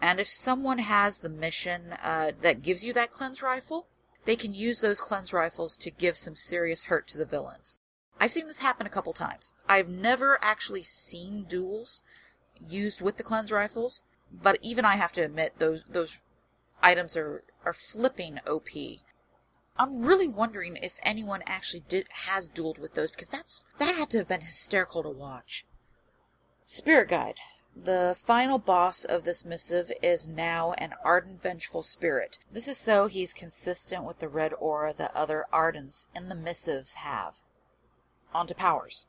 And 0.00 0.18
if 0.18 0.28
someone 0.28 0.78
has 0.78 1.20
the 1.20 1.28
mission 1.28 1.92
uh, 2.02 2.32
that 2.40 2.62
gives 2.62 2.82
you 2.82 2.92
that 2.94 3.12
cleanse 3.12 3.42
rifle, 3.42 3.86
they 4.24 4.36
can 4.36 4.54
use 4.54 4.80
those 4.80 5.00
cleanse 5.00 5.32
rifles 5.32 5.76
to 5.78 5.90
give 5.90 6.16
some 6.16 6.36
serious 6.36 6.84
hurt 6.84 7.08
to 7.08 7.18
the 7.18 7.24
villains. 7.24 7.78
I've 8.20 8.30
seen 8.30 8.46
this 8.46 8.60
happen 8.60 8.86
a 8.86 8.90
couple 8.90 9.12
times. 9.12 9.52
I've 9.68 9.88
never 9.88 10.38
actually 10.42 10.84
seen 10.84 11.44
duels 11.44 12.02
used 12.60 13.02
with 13.02 13.16
the 13.16 13.24
cleanse 13.24 13.50
rifles, 13.50 14.02
but 14.32 14.58
even 14.62 14.84
I 14.84 14.96
have 14.96 15.12
to 15.14 15.22
admit 15.22 15.58
those 15.58 15.84
those 15.88 16.20
items 16.82 17.16
are 17.16 17.42
are 17.64 17.72
flipping 17.72 18.38
OP. 18.46 18.68
I'm 19.76 20.04
really 20.04 20.28
wondering 20.28 20.76
if 20.76 20.98
anyone 21.02 21.42
actually 21.46 21.82
did 21.88 22.06
has 22.26 22.50
dueled 22.50 22.78
with 22.78 22.94
those 22.94 23.10
because 23.10 23.28
that's 23.28 23.64
that 23.78 23.96
had 23.96 24.10
to 24.10 24.18
have 24.18 24.28
been 24.28 24.42
hysterical 24.42 25.02
to 25.02 25.10
watch. 25.10 25.64
Spirit 26.66 27.08
Guide. 27.08 27.36
The 27.74 28.16
final 28.20 28.58
boss 28.58 29.04
of 29.04 29.24
this 29.24 29.44
missive 29.44 29.90
is 30.02 30.28
now 30.28 30.72
an 30.74 30.94
ardent, 31.02 31.40
vengeful 31.40 31.82
spirit. 31.82 32.38
This 32.50 32.68
is 32.68 32.76
so 32.76 33.06
he's 33.06 33.32
consistent 33.32 34.04
with 34.04 34.18
the 34.18 34.28
red 34.28 34.52
aura 34.54 34.92
that 34.92 35.16
other 35.16 35.46
ardents 35.52 36.06
in 36.14 36.28
the 36.28 36.34
missives 36.34 36.94
have. 36.94 37.40
On 38.34 38.46
to 38.46 38.54
powers. 38.54 39.06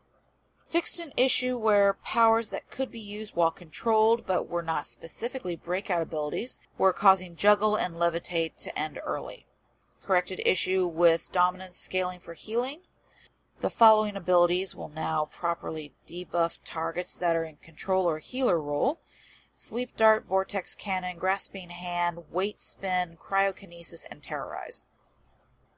Fixed 0.65 0.99
an 0.99 1.13
issue 1.17 1.57
where 1.57 1.93
powers 1.93 2.49
that 2.49 2.71
could 2.71 2.89
be 2.89 2.99
used 2.99 3.35
while 3.35 3.51
controlled 3.51 4.25
but 4.25 4.47
were 4.47 4.63
not 4.63 4.87
specifically 4.87 5.55
breakout 5.55 6.01
abilities 6.01 6.59
were 6.77 6.93
causing 6.93 7.35
juggle 7.35 7.75
and 7.75 7.95
levitate 7.95 8.55
to 8.57 8.79
end 8.79 8.99
early. 9.05 9.45
Corrected 10.01 10.41
issue 10.45 10.87
with 10.87 11.31
dominance 11.31 11.77
scaling 11.77 12.19
for 12.19 12.33
healing 12.33 12.79
the 13.63 13.69
following 13.69 14.17
abilities 14.17 14.75
will 14.75 14.89
now 14.89 15.29
properly 15.31 15.93
debuff 16.05 16.59
targets 16.65 17.17
that 17.17 17.33
are 17.33 17.45
in 17.45 17.55
control 17.55 18.05
or 18.05 18.19
healer 18.19 18.59
role. 18.59 18.99
Sleep 19.55 19.95
Dart, 19.95 20.25
Vortex 20.25 20.75
Cannon, 20.75 21.17
Grasping 21.17 21.69
Hand, 21.69 22.25
Weight 22.29 22.59
Spin, 22.59 23.15
Cryokinesis, 23.15 24.05
and 24.11 24.21
Terrorize. 24.21 24.83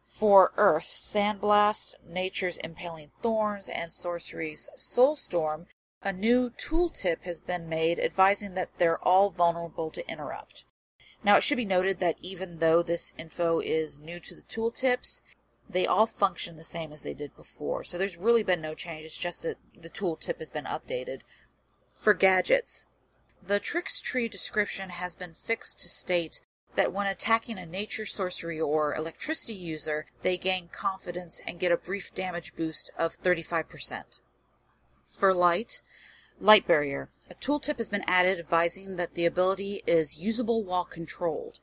For 0.04 0.52
Earth, 0.58 0.88
Sandblast, 0.88 1.94
Nature's 2.04 2.58
Impaling 2.58 3.12
Thorns, 3.22 3.70
and 3.70 3.94
Sorcery's 3.94 4.68
Soulstorm, 4.76 5.68
a 6.02 6.12
new 6.12 6.50
tooltip 6.50 7.22
has 7.22 7.40
been 7.40 7.70
made 7.70 8.00
advising 8.00 8.56
that 8.56 8.80
they're 8.80 9.04
all 9.04 9.30
vulnerable 9.30 9.92
to 9.92 10.10
interrupt. 10.10 10.66
Now, 11.24 11.36
it 11.38 11.44
should 11.44 11.58
be 11.58 11.66
noted 11.66 12.00
that 12.00 12.18
even 12.20 12.58
though 12.58 12.82
this 12.82 13.14
info 13.16 13.60
is 13.60 14.00
new 14.00 14.20
to 14.22 14.34
the 14.34 14.42
tooltips, 14.42 15.22
they 15.70 15.86
all 15.86 16.06
function 16.06 16.56
the 16.56 16.64
same 16.64 16.92
as 16.92 17.04
they 17.04 17.14
did 17.14 17.36
before. 17.36 17.84
So 17.84 17.98
there's 17.98 18.18
really 18.18 18.44
been 18.44 18.62
no 18.62 18.74
change. 18.76 19.06
It's 19.06 19.18
just 19.18 19.44
that 19.44 19.58
the 19.80 19.90
tooltip 19.90 20.40
has 20.40 20.50
been 20.50 20.66
updated. 20.66 21.22
For 21.94 22.14
gadgets, 22.14 22.88
the 23.46 23.60
tricks 23.60 24.02
tree 24.02 24.28
description 24.28 24.90
has 24.90 25.16
been 25.16 25.34
fixed 25.34 25.80
to 25.82 25.90
state 25.90 26.42
that 26.76 26.94
when 26.94 27.08
attacking 27.08 27.58
a 27.58 27.66
nature 27.66 28.06
sorcery 28.06 28.60
or 28.60 28.94
electricity 28.94 29.54
user, 29.54 30.06
they 30.22 30.38
gain 30.38 30.70
confidence 30.72 31.42
and 31.48 31.60
get 31.60 31.72
a 31.72 31.78
brief 31.78 32.14
damage 32.14 32.56
boost 32.56 32.92
of 32.98 33.18
35%. 33.18 34.20
For 35.06 35.34
light, 35.34 35.82
light 36.40 36.68
barrier. 36.68 37.10
A 37.30 37.36
tooltip 37.36 37.78
has 37.78 37.90
been 37.90 38.04
added 38.08 38.40
advising 38.40 38.98
that 38.98 39.16
the 39.16 39.26
ability 39.26 39.84
is 39.88 40.18
usable 40.18 40.64
while 40.64 40.86
controlled. 40.86 41.60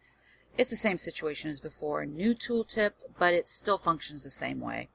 It's 0.58 0.70
the 0.70 0.76
same 0.76 0.98
situation 0.98 1.50
as 1.50 1.60
before. 1.60 2.04
New 2.04 2.34
tooltip, 2.34 2.92
but 3.18 3.32
it 3.32 3.48
still 3.48 3.78
functions 3.78 4.22
the 4.22 4.30
same 4.30 4.60
way. 4.60 4.90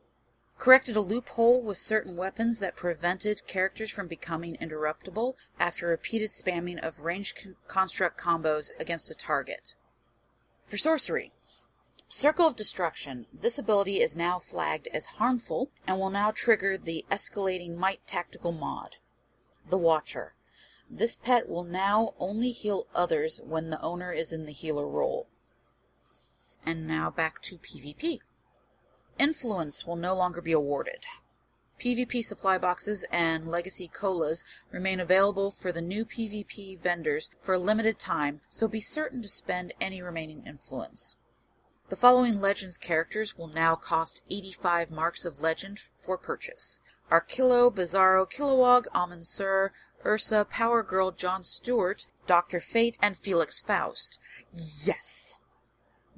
Corrected 0.58 0.96
a 0.96 1.02
loophole 1.02 1.62
with 1.62 1.78
certain 1.78 2.16
weapons 2.16 2.60
that 2.60 2.76
prevented 2.76 3.48
characters 3.48 3.92
from 3.92 4.08
becoming 4.08 4.58
interruptible 4.58 5.36
after 5.60 5.88
repeated 5.88 6.30
spamming 6.30 6.80
of 6.80 7.00
ranged 7.00 7.38
con- 7.42 7.56
construct 7.68 8.20
combos 8.20 8.70
against 8.80 9.12
a 9.12 9.16
target. 9.16 9.74
For 10.64 10.78
sorcery, 10.78 11.32
Circle 12.10 12.48
of 12.48 12.56
Destruction. 12.56 13.26
This 13.34 13.60
ability 13.60 14.00
is 14.00 14.16
now 14.16 14.40
flagged 14.40 14.88
as 14.94 15.06
harmful 15.06 15.70
and 15.86 16.00
will 16.00 16.10
now 16.10 16.32
trigger 16.32 16.78
the 16.78 17.04
Escalating 17.12 17.76
Might 17.76 18.06
tactical 18.08 18.54
mod. 18.54 18.96
The 19.70 19.78
Watcher. 19.78 20.34
This 20.90 21.18
pet 21.18 21.50
will 21.50 21.66
now 21.66 22.14
only 22.18 22.52
heal 22.52 22.88
others 22.96 23.42
when 23.44 23.70
the 23.70 23.82
owner 23.82 24.14
is 24.14 24.32
in 24.32 24.46
the 24.46 24.54
healer 24.54 24.88
role. 24.88 25.28
And 26.68 26.86
now 26.86 27.10
back 27.10 27.42
to 27.44 27.58
PvP. 27.58 28.20
Influence 29.18 29.88
will 29.88 29.96
no 29.96 30.14
longer 30.14 30.42
be 30.42 30.52
awarded. 30.52 31.06
PvP 31.80 32.26
supply 32.26 32.58
boxes 32.58 33.06
and 33.10 33.48
legacy 33.48 33.88
colas 33.88 34.44
remain 34.70 35.00
available 35.00 35.50
for 35.50 35.72
the 35.72 35.80
new 35.80 36.04
PvP 36.04 36.78
vendors 36.78 37.30
for 37.40 37.54
a 37.54 37.58
limited 37.58 38.00
time, 38.00 38.42
so 38.50 38.68
be 38.68 38.82
certain 38.82 39.22
to 39.22 39.30
spend 39.30 39.74
any 39.80 40.02
remaining 40.02 40.44
influence. 40.46 41.16
The 41.88 41.96
following 41.96 42.42
Legends 42.42 42.78
characters 42.78 43.38
will 43.38 43.48
now 43.48 43.76
cost 43.76 44.20
85 44.30 44.92
marks 44.92 45.24
of 45.24 45.40
Legend 45.40 45.80
for 45.96 46.18
purchase. 46.18 46.82
Arkillo, 47.10 47.74
Bizarro, 47.74 48.30
Kilowog, 48.30 48.88
Amon-Sur, 48.94 49.72
Ursa, 50.06 50.46
Power 50.50 50.84
Girl, 50.84 51.12
John 51.12 51.46
Stewart, 51.46 52.08
Dr. 52.26 52.60
Fate, 52.60 52.98
and 53.02 53.16
Felix 53.16 53.62
Faust. 53.62 54.20
Yes! 54.84 55.37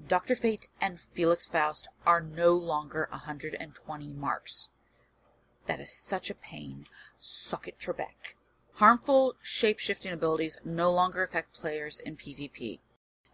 Dr. 0.07 0.35
Fate 0.35 0.67
and 0.81 0.99
Felix 0.99 1.47
Faust 1.47 1.88
are 2.05 2.21
no 2.21 2.55
longer 2.55 3.07
120 3.12 4.13
marks. 4.13 4.69
That 5.67 5.79
is 5.79 5.91
such 5.91 6.29
a 6.29 6.35
pain. 6.35 6.88
Suck 7.19 7.67
it, 7.67 7.77
Trebek. 7.79 8.35
Harmful 8.75 9.35
shape-shifting 9.43 10.12
abilities 10.12 10.57
no 10.63 10.91
longer 10.91 11.21
affect 11.21 11.53
players 11.53 11.99
in 11.99 12.15
PvP. 12.15 12.79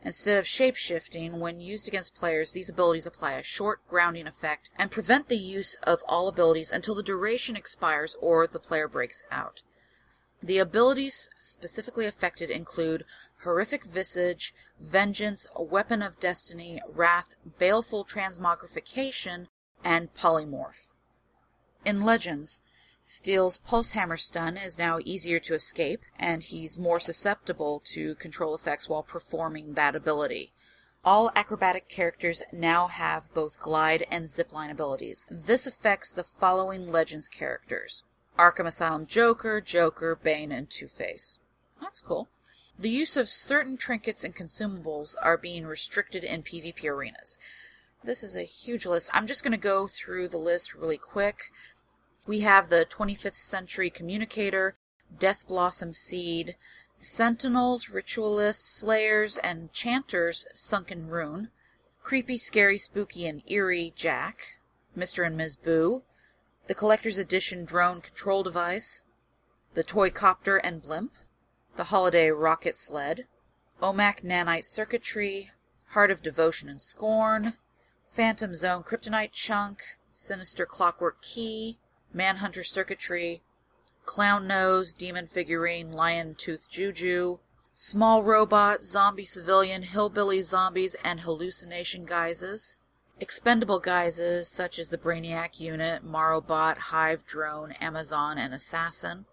Instead 0.04 0.38
of 0.38 0.48
shape-shifting, 0.48 1.40
when 1.40 1.60
used 1.60 1.88
against 1.88 2.14
players, 2.14 2.52
these 2.52 2.70
abilities 2.70 3.08
apply 3.08 3.34
a 3.34 3.44
short 3.44 3.80
grounding 3.88 4.28
effect 4.28 4.70
and 4.78 4.92
prevent 4.92 5.30
the 5.30 5.38
use 5.38 5.78
of 5.84 6.04
all 6.08 6.28
abilities 6.28 6.72
until 6.72 6.94
the 6.94 7.04
duration 7.04 7.56
expires 7.56 8.16
or 8.20 8.48
the 8.48 8.60
player 8.60 8.88
breaks 8.88 9.24
out. 9.32 9.62
The 10.46 10.60
abilities 10.60 11.28
specifically 11.40 12.06
affected 12.06 12.52
include 12.52 13.04
Horrific 13.44 13.84
Visage, 13.84 14.54
Vengeance, 14.80 15.48
Weapon 15.58 16.04
of 16.04 16.20
Destiny, 16.20 16.80
Wrath, 16.88 17.34
Baleful 17.58 18.06
Transmogrification, 18.06 19.48
and 19.84 20.14
Polymorph. 20.14 20.92
In 21.84 22.02
Legends, 22.02 22.62
Steel's 23.04 23.58
Pulse 23.58 23.92
Hammer 23.92 24.18
stun 24.18 24.56
is 24.56 24.78
now 24.78 25.00
easier 25.04 25.40
to 25.40 25.56
escape, 25.56 26.06
and 26.20 26.44
he's 26.44 26.78
more 26.78 27.00
susceptible 27.00 27.82
to 27.86 28.14
control 28.14 28.54
effects 28.54 28.88
while 28.88 29.02
performing 29.02 29.74
that 29.74 29.96
ability. 29.96 30.54
All 31.04 31.32
acrobatic 31.36 31.90
characters 31.90 32.44
now 32.54 32.86
have 32.86 33.34
both 33.34 33.60
glide 33.60 34.06
and 34.12 34.28
zipline 34.28 34.70
abilities. 34.70 35.26
This 35.28 35.66
affects 35.66 36.14
the 36.14 36.24
following 36.24 36.92
Legends 36.92 37.28
characters 37.28 38.04
Arkham 38.38 38.68
Asylum 38.68 39.06
Joker, 39.06 39.62
Joker, 39.62 40.16
Bane, 40.16 40.52
and 40.52 40.70
Two 40.70 40.88
Face. 40.88 41.40
That's 41.82 42.02
cool. 42.02 42.30
The 42.78 42.90
use 42.90 43.16
of 43.16 43.30
certain 43.30 43.78
trinkets 43.78 44.24
and 44.24 44.36
consumables 44.36 45.16
are 45.22 45.38
being 45.38 45.66
restricted 45.66 46.24
in 46.24 46.44
PvP 46.44 46.84
arenas. 46.86 47.38
This 48.04 48.22
is 48.22 48.36
a 48.36 48.44
huge 48.44 48.86
list. 48.86 49.10
I'm 49.14 49.28
just 49.28 49.44
going 49.44 49.52
to 49.52 49.58
go 49.58 49.88
through 49.88 50.28
the 50.28 50.38
list 50.38 50.76
really 50.76 50.98
quick. 50.98 51.52
We 52.28 52.42
have 52.42 52.70
the 52.70 52.86
25th 52.86 53.38
Century 53.38 53.90
Communicator, 53.90 54.76
Death 55.18 55.48
Blossom 55.48 55.94
Seed, 55.94 56.56
Sentinels, 56.98 57.90
Ritualists, 57.90 58.66
Slayers, 58.66 59.38
and 59.38 59.72
Chanters 59.72 60.48
Sunken 60.54 61.08
Rune, 61.08 61.50
Creepy, 62.04 62.38
Scary, 62.38 62.78
Spooky, 62.78 63.26
and 63.26 63.42
Eerie 63.48 63.94
Jack, 63.96 64.60
Mr. 64.98 65.26
and 65.26 65.38
Ms. 65.38 65.56
Boo, 65.56 66.04
the 66.68 66.74
Collector's 66.74 67.20
Edition 67.20 67.64
Drone 67.64 68.02
Control 68.02 68.42
Device, 68.42 69.04
the 69.76 69.84
Toy 69.84 70.10
Copter 70.10 70.58
and 70.58 70.82
Blimp, 70.82 71.14
the 71.76 71.86
Holiday 71.86 72.32
Rocket 72.32 72.76
Sled, 72.76 73.28
OMAC 73.82 74.24
Nanite 74.24 74.66
Circuitry, 74.66 75.52
Heart 75.90 76.10
of 76.10 76.24
Devotion 76.24 76.68
and 76.68 76.82
Scorn, 76.82 77.54
Phantom 78.04 78.56
Zone 78.56 78.84
Kryptonite 78.84 79.32
Chunk, 79.32 79.82
Sinister 80.12 80.66
Clockwork 80.66 81.22
Key, 81.22 81.78
Manhunter 82.12 82.64
Circuitry, 82.64 83.44
Clown 84.04 84.48
Nose, 84.48 84.94
Demon 84.94 85.28
Figurine, 85.28 85.92
Lion 85.92 86.34
Tooth 86.34 86.68
Juju, 86.70 87.40
Small 87.76 88.24
Robot, 88.24 88.82
Zombie 88.82 89.26
Civilian, 89.26 89.84
Hillbilly 89.84 90.42
Zombies, 90.42 90.96
and 91.04 91.20
Hallucination 91.20 92.06
Guises. 92.06 92.76
Expendable 93.20 93.80
guises 93.80 94.50
such 94.50 94.78
as 94.78 94.90
the 94.90 94.98
Brainiac 94.98 95.60
Unit, 95.60 96.06
Marobot, 96.06 96.78
Hive 96.78 97.26
Drone, 97.26 97.72
Amazon, 97.74 98.38
and 98.38 98.54
Assassin. 98.54 99.26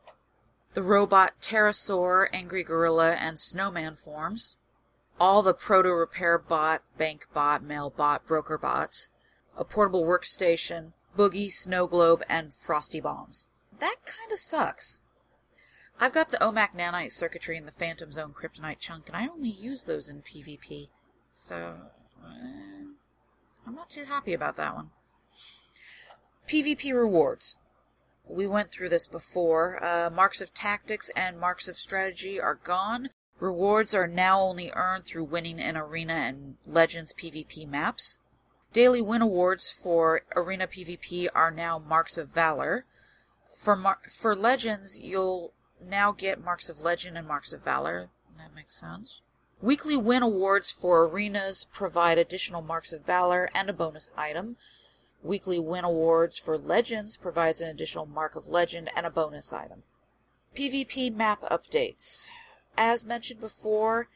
The 0.75 0.83
robot 0.83 1.33
Pterosaur, 1.41 2.29
Angry 2.33 2.63
Gorilla, 2.63 3.13
and 3.13 3.39
Snowman 3.39 3.97
forms. 3.97 4.57
All 5.21 5.43
the 5.43 5.53
Proto 5.53 5.91
Repair 5.91 6.39
Bot, 6.39 6.83
Bank 6.97 7.27
Bot, 7.35 7.63
Mail 7.63 7.91
Bot, 7.91 8.25
Broker 8.27 8.57
Bots. 8.57 9.09
A 9.57 9.65
portable 9.65 10.05
workstation, 10.05 10.93
Boogie, 11.17 11.53
Snow 11.53 11.87
Globe, 11.87 12.23
and 12.29 12.55
Frosty 12.55 13.01
Bombs. 13.01 13.49
That 13.81 13.97
kind 14.07 14.33
of 14.33 14.39
sucks. 14.39 15.03
I've 16.01 16.15
got 16.15 16.31
the 16.31 16.39
OMAC 16.39 16.71
nanite 16.77 17.13
circuitry 17.13 17.59
and 17.59 17.67
the 17.67 17.73
Phantom 17.73 18.13
Zone 18.13 18.33
kryptonite 18.33 18.79
chunk, 18.79 19.09
and 19.09 19.17
I 19.17 19.27
only 19.27 19.51
use 19.51 19.85
those 19.85 20.09
in 20.09 20.23
PvP. 20.23 20.89
So, 21.35 21.75
eh, 22.25 22.92
I'm 23.67 23.75
not 23.75 23.91
too 23.91 24.05
happy 24.05 24.33
about 24.33 24.57
that 24.57 24.75
one. 24.75 24.91
PvP 26.49 26.93
rewards. 26.93 27.57
We 28.29 28.47
went 28.47 28.71
through 28.71 28.89
this 28.89 29.07
before. 29.07 29.83
Uh, 29.85 30.11
marks 30.11 30.41
of 30.41 30.55
tactics 30.55 31.11
and 31.17 31.39
marks 31.39 31.69
of 31.69 31.77
strategy 31.77 32.41
are 32.41 32.55
gone. 32.55 33.11
Rewards 33.41 33.95
are 33.95 34.07
now 34.07 34.41
only 34.41 34.71
earned 34.75 35.05
through 35.05 35.25
winning 35.25 35.61
an 35.61 35.77
arena 35.77 36.15
and 36.15 36.57
Legends 36.67 37.13
PvP 37.13 37.69
maps. 37.69 38.19
Daily 38.73 39.03
win 39.03 39.21
awards 39.21 39.71
for 39.71 40.23
Arena 40.35 40.67
PvP 40.67 41.29
are 41.35 41.51
now 41.51 41.79
Marks 41.79 42.17
of 42.17 42.31
Valor. 42.33 42.87
For 43.55 43.77
mar- 43.77 44.01
for 44.09 44.35
Legends, 44.35 44.99
you'll 44.99 45.53
now 45.85 46.13
get 46.13 46.43
Marks 46.43 46.71
of 46.71 46.81
Legend 46.81 47.19
and 47.19 47.29
Marks 47.29 47.53
of 47.53 47.63
Valor. 47.65 48.09
That 48.39 48.55
makes 48.55 48.75
sense. 48.81 49.21
Weekly 49.63 49.97
win 49.97 50.25
awards 50.25 50.73
for 50.73 51.05
arenas 51.05 51.69
provide 51.73 52.19
additional 52.19 52.63
Marks 52.63 52.93
of 52.93 53.07
Valor 53.07 53.49
and 53.55 53.71
a 53.71 53.73
bonus 53.73 54.11
item. 54.17 54.57
Weekly 55.23 55.61
win 55.61 55.85
awards 55.85 56.37
for 56.37 56.59
Legends 56.59 57.17
provides 57.17 57.61
an 57.61 57.69
additional 57.69 58.05
Mark 58.05 58.35
of 58.35 58.49
Legend 58.49 58.91
and 58.97 59.07
a 59.07 59.11
bonus 59.11 59.53
item. 59.53 59.85
PvP 60.57 61.15
map 61.15 61.43
updates. 61.43 62.29
As 62.77 63.07
mentioned 63.07 63.41
before, 63.41 64.09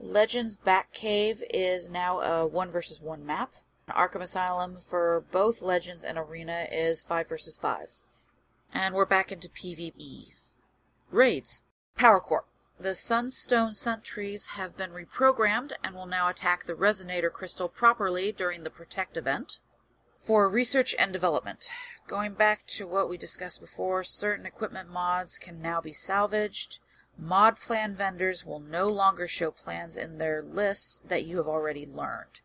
Legends 0.00 0.56
Batcave 0.56 1.42
is 1.52 1.90
now 1.90 2.20
a 2.20 2.46
1 2.46 2.70
versus 2.70 2.98
1 2.98 3.26
map. 3.26 3.52
Arkham 3.90 4.22
Asylum 4.22 4.78
for 4.80 5.22
both 5.30 5.60
Legends 5.60 6.02
and 6.02 6.16
Arena 6.16 6.66
is 6.72 7.02
5 7.02 7.28
versus 7.28 7.58
5. 7.58 7.88
And 8.72 8.94
we're 8.94 9.04
back 9.04 9.30
into 9.30 9.50
PvE. 9.50 10.28
Raids. 11.10 11.62
Power 11.94 12.20
Corp. 12.20 12.46
The 12.84 12.94
Sunstone 12.94 13.72
Sentries 13.72 14.48
have 14.58 14.76
been 14.76 14.90
reprogrammed 14.90 15.72
and 15.82 15.94
will 15.94 16.04
now 16.04 16.28
attack 16.28 16.64
the 16.64 16.74
Resonator 16.74 17.32
Crystal 17.32 17.66
properly 17.66 18.30
during 18.30 18.62
the 18.62 18.68
Protect 18.68 19.16
event. 19.16 19.56
For 20.18 20.50
research 20.50 20.94
and 20.98 21.10
development. 21.10 21.70
Going 22.06 22.34
back 22.34 22.66
to 22.66 22.86
what 22.86 23.08
we 23.08 23.16
discussed 23.16 23.62
before, 23.62 24.04
certain 24.04 24.44
equipment 24.44 24.90
mods 24.90 25.38
can 25.38 25.62
now 25.62 25.80
be 25.80 25.94
salvaged. 25.94 26.78
Mod 27.16 27.58
plan 27.58 27.96
vendors 27.96 28.44
will 28.44 28.60
no 28.60 28.90
longer 28.90 29.26
show 29.26 29.50
plans 29.50 29.96
in 29.96 30.18
their 30.18 30.42
lists 30.42 31.02
that 31.08 31.24
you 31.24 31.38
have 31.38 31.48
already 31.48 31.86
learned. 31.86 32.42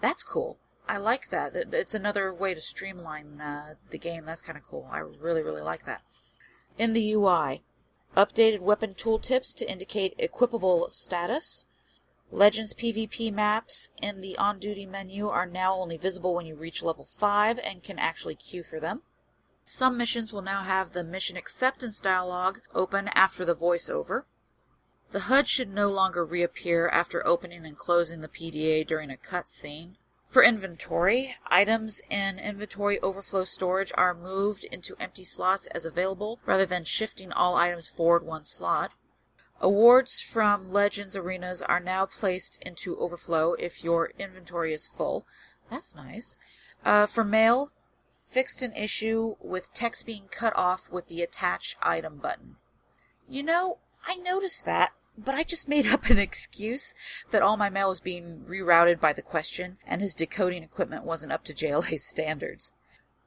That's 0.00 0.22
cool. 0.22 0.56
I 0.88 0.96
like 0.96 1.28
that. 1.28 1.54
It's 1.54 1.94
another 1.94 2.32
way 2.32 2.54
to 2.54 2.60
streamline 2.62 3.38
uh, 3.42 3.74
the 3.90 3.98
game. 3.98 4.24
That's 4.24 4.40
kind 4.40 4.56
of 4.56 4.64
cool. 4.64 4.88
I 4.90 5.00
really, 5.00 5.42
really 5.42 5.60
like 5.60 5.84
that. 5.84 6.00
In 6.78 6.94
the 6.94 7.12
UI, 7.12 7.60
updated 8.16 8.60
weapon 8.60 8.94
tooltips 8.94 9.54
to 9.54 9.70
indicate 9.70 10.18
equipable 10.18 10.92
status. 10.92 11.66
Legends 12.32 12.74
PvP 12.74 13.32
maps 13.32 13.90
in 14.02 14.20
the 14.20 14.36
on 14.38 14.58
duty 14.58 14.86
menu 14.86 15.28
are 15.28 15.46
now 15.46 15.74
only 15.74 15.96
visible 15.96 16.34
when 16.34 16.46
you 16.46 16.56
reach 16.56 16.82
level 16.82 17.04
5 17.04 17.60
and 17.60 17.82
can 17.82 17.98
actually 17.98 18.34
queue 18.34 18.64
for 18.64 18.80
them. 18.80 19.02
Some 19.64 19.96
missions 19.96 20.32
will 20.32 20.42
now 20.42 20.62
have 20.62 20.92
the 20.92 21.04
mission 21.04 21.36
acceptance 21.36 22.00
dialog 22.00 22.58
open 22.74 23.08
after 23.08 23.44
the 23.44 23.54
voiceover. 23.54 24.24
The 25.10 25.20
HUD 25.20 25.46
should 25.46 25.72
no 25.72 25.88
longer 25.88 26.24
reappear 26.24 26.88
after 26.88 27.26
opening 27.26 27.64
and 27.64 27.76
closing 27.76 28.22
the 28.22 28.28
PDA 28.28 28.86
during 28.86 29.10
a 29.10 29.16
cutscene. 29.16 29.96
For 30.26 30.42
inventory, 30.42 31.36
items 31.46 32.02
in 32.10 32.40
inventory 32.40 32.98
overflow 33.00 33.44
storage 33.44 33.92
are 33.94 34.12
moved 34.12 34.64
into 34.64 34.96
empty 34.98 35.22
slots 35.22 35.68
as 35.68 35.86
available 35.86 36.40
rather 36.44 36.66
than 36.66 36.84
shifting 36.84 37.30
all 37.30 37.56
items 37.56 37.88
forward 37.88 38.24
one 38.24 38.44
slot. 38.44 38.90
Awards 39.60 40.20
from 40.20 40.72
Legends 40.72 41.14
arenas 41.14 41.62
are 41.62 41.80
now 41.80 42.06
placed 42.06 42.60
into 42.60 42.98
overflow 42.98 43.54
if 43.54 43.84
your 43.84 44.10
inventory 44.18 44.74
is 44.74 44.88
full. 44.88 45.26
That's 45.70 45.94
nice. 45.94 46.38
Uh, 46.84 47.06
for 47.06 47.24
mail, 47.24 47.70
fixed 48.10 48.62
an 48.62 48.72
issue 48.74 49.36
with 49.40 49.72
text 49.72 50.04
being 50.04 50.26
cut 50.28 50.54
off 50.56 50.90
with 50.90 51.06
the 51.06 51.22
attach 51.22 51.76
item 51.80 52.18
button. 52.18 52.56
You 53.28 53.44
know, 53.44 53.78
I 54.04 54.16
noticed 54.16 54.64
that 54.64 54.92
but 55.16 55.34
I 55.34 55.42
just 55.42 55.68
made 55.68 55.86
up 55.92 56.06
an 56.06 56.18
excuse 56.18 56.94
that 57.30 57.42
all 57.42 57.56
my 57.56 57.70
mail 57.70 57.88
was 57.88 58.00
being 58.00 58.44
rerouted 58.48 59.00
by 59.00 59.12
the 59.12 59.22
question 59.22 59.78
and 59.86 60.00
his 60.00 60.14
decoding 60.14 60.62
equipment 60.62 61.04
wasn't 61.04 61.32
up 61.32 61.44
to 61.44 61.54
JLA 61.54 61.98
standards. 62.00 62.72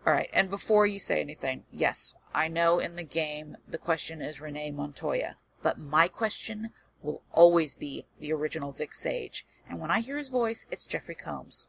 Alright, 0.06 0.30
and 0.34 0.50
before 0.50 0.88
you 0.88 1.00
say 1.00 1.20
anything, 1.20 1.64
yes, 1.72 2.14
I 2.34 2.48
know 2.48 2.80
in 2.80 2.96
the 2.96 3.04
game 3.04 3.58
the 3.68 3.78
question 3.78 4.22
is 4.22 4.40
Renee 4.40 4.72
Montoya, 4.72 5.36
but 5.62 5.78
my 5.78 6.08
question 6.08 6.72
will 7.02 7.22
always 7.32 7.76
be 7.76 8.06
the 8.20 8.32
original 8.32 8.72
Vic 8.72 8.94
Sage, 8.94 9.46
and 9.68 9.80
when 9.80 9.92
I 9.92 10.00
hear 10.00 10.18
his 10.18 10.30
voice, 10.30 10.66
it's 10.72 10.86
Jeffrey 10.86 11.16
Combs. 11.16 11.68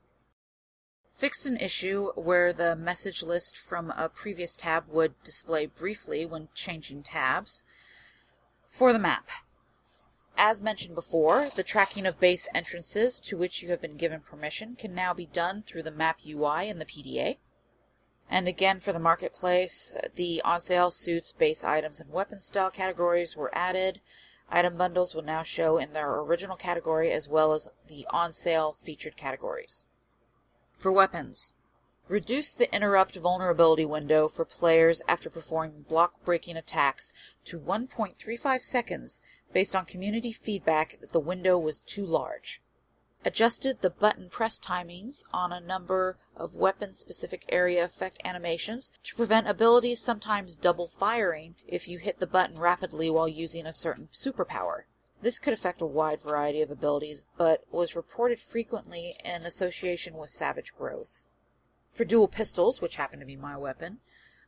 Fixed 1.08 1.44
an 1.44 1.56
issue 1.58 2.12
where 2.14 2.52
the 2.52 2.74
message 2.76 3.22
list 3.22 3.58
from 3.58 3.90
a 3.90 4.08
previous 4.08 4.56
tab 4.56 4.84
would 4.88 5.20
display 5.22 5.66
briefly 5.66 6.24
when 6.24 6.48
changing 6.54 7.02
tabs. 7.02 7.64
For 8.70 8.92
the 8.92 8.98
map, 8.98 9.28
as 10.36 10.62
mentioned 10.62 10.94
before, 10.94 11.48
the 11.54 11.62
tracking 11.62 12.06
of 12.06 12.20
base 12.20 12.48
entrances 12.54 13.20
to 13.20 13.36
which 13.36 13.62
you 13.62 13.70
have 13.70 13.80
been 13.80 13.96
given 13.96 14.20
permission 14.20 14.76
can 14.76 14.94
now 14.94 15.12
be 15.12 15.26
done 15.26 15.62
through 15.62 15.82
the 15.82 15.90
map 15.90 16.20
UI 16.26 16.68
in 16.68 16.78
the 16.78 16.84
PDA. 16.84 17.38
And 18.30 18.46
again, 18.46 18.78
for 18.80 18.92
the 18.92 18.98
marketplace, 18.98 19.96
the 20.14 20.40
on 20.42 20.60
sale 20.60 20.90
suits, 20.90 21.32
base 21.32 21.64
items, 21.64 22.00
and 22.00 22.10
weapon 22.10 22.38
style 22.38 22.70
categories 22.70 23.36
were 23.36 23.50
added. 23.52 24.00
Item 24.48 24.76
bundles 24.76 25.14
will 25.14 25.22
now 25.22 25.42
show 25.42 25.78
in 25.78 25.92
their 25.92 26.14
original 26.20 26.56
category 26.56 27.10
as 27.12 27.28
well 27.28 27.52
as 27.52 27.68
the 27.86 28.06
on 28.10 28.32
sale 28.32 28.72
featured 28.72 29.16
categories. 29.16 29.84
For 30.72 30.92
weapons, 30.92 31.54
reduce 32.08 32.54
the 32.54 32.72
interrupt 32.74 33.16
vulnerability 33.16 33.84
window 33.84 34.28
for 34.28 34.44
players 34.44 35.02
after 35.06 35.28
performing 35.28 35.82
block 35.82 36.24
breaking 36.24 36.56
attacks 36.56 37.12
to 37.44 37.58
1.35 37.58 38.60
seconds 38.60 39.20
based 39.52 39.74
on 39.74 39.84
community 39.84 40.32
feedback 40.32 40.98
that 41.00 41.12
the 41.12 41.20
window 41.20 41.58
was 41.58 41.80
too 41.80 42.06
large. 42.06 42.60
Adjusted 43.22 43.82
the 43.82 43.90
button 43.90 44.30
press 44.30 44.58
timings 44.58 45.24
on 45.30 45.52
a 45.52 45.60
number 45.60 46.16
of 46.34 46.54
weapon 46.54 46.94
specific 46.94 47.44
area 47.50 47.84
effect 47.84 48.18
animations 48.24 48.92
to 49.04 49.14
prevent 49.14 49.46
abilities 49.46 50.00
sometimes 50.00 50.56
double 50.56 50.88
firing 50.88 51.54
if 51.68 51.86
you 51.86 51.98
hit 51.98 52.18
the 52.18 52.26
button 52.26 52.58
rapidly 52.58 53.10
while 53.10 53.28
using 53.28 53.66
a 53.66 53.74
certain 53.74 54.08
superpower. 54.10 54.84
This 55.20 55.38
could 55.38 55.52
affect 55.52 55.82
a 55.82 55.86
wide 55.86 56.22
variety 56.22 56.62
of 56.62 56.70
abilities, 56.70 57.26
but 57.36 57.64
was 57.70 57.94
reported 57.94 58.40
frequently 58.40 59.16
in 59.22 59.44
association 59.44 60.14
with 60.14 60.30
savage 60.30 60.72
growth. 60.74 61.24
For 61.90 62.06
dual 62.06 62.28
pistols, 62.28 62.80
which 62.80 62.96
happen 62.96 63.20
to 63.20 63.26
be 63.26 63.36
my 63.36 63.56
weapon, 63.56 63.98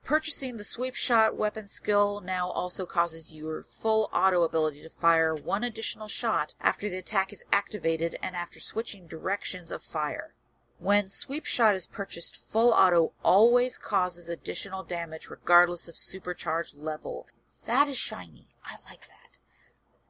Purchasing 0.04 0.56
the 0.56 0.64
sweep 0.64 0.96
shot 0.96 1.36
weapon 1.36 1.68
skill 1.68 2.20
now 2.20 2.50
also 2.50 2.84
causes 2.84 3.32
your 3.32 3.62
full 3.62 4.10
auto 4.12 4.42
ability 4.42 4.82
to 4.82 4.90
fire 4.90 5.32
one 5.32 5.62
additional 5.62 6.08
shot 6.08 6.56
after 6.60 6.88
the 6.88 6.96
attack 6.96 7.32
is 7.32 7.44
activated 7.52 8.18
and 8.20 8.34
after 8.34 8.58
switching 8.58 9.06
directions 9.06 9.70
of 9.70 9.80
fire. 9.82 10.34
When 10.80 11.08
sweep 11.08 11.46
shot 11.46 11.76
is 11.76 11.86
purchased, 11.86 12.36
full 12.36 12.72
auto 12.72 13.12
always 13.22 13.78
causes 13.78 14.28
additional 14.28 14.82
damage 14.82 15.30
regardless 15.30 15.86
of 15.86 15.94
supercharge 15.94 16.74
level. 16.76 17.28
That 17.66 17.86
is 17.86 17.96
shiny. 17.96 18.48
I 18.64 18.78
like 18.90 19.02
that. 19.02 19.38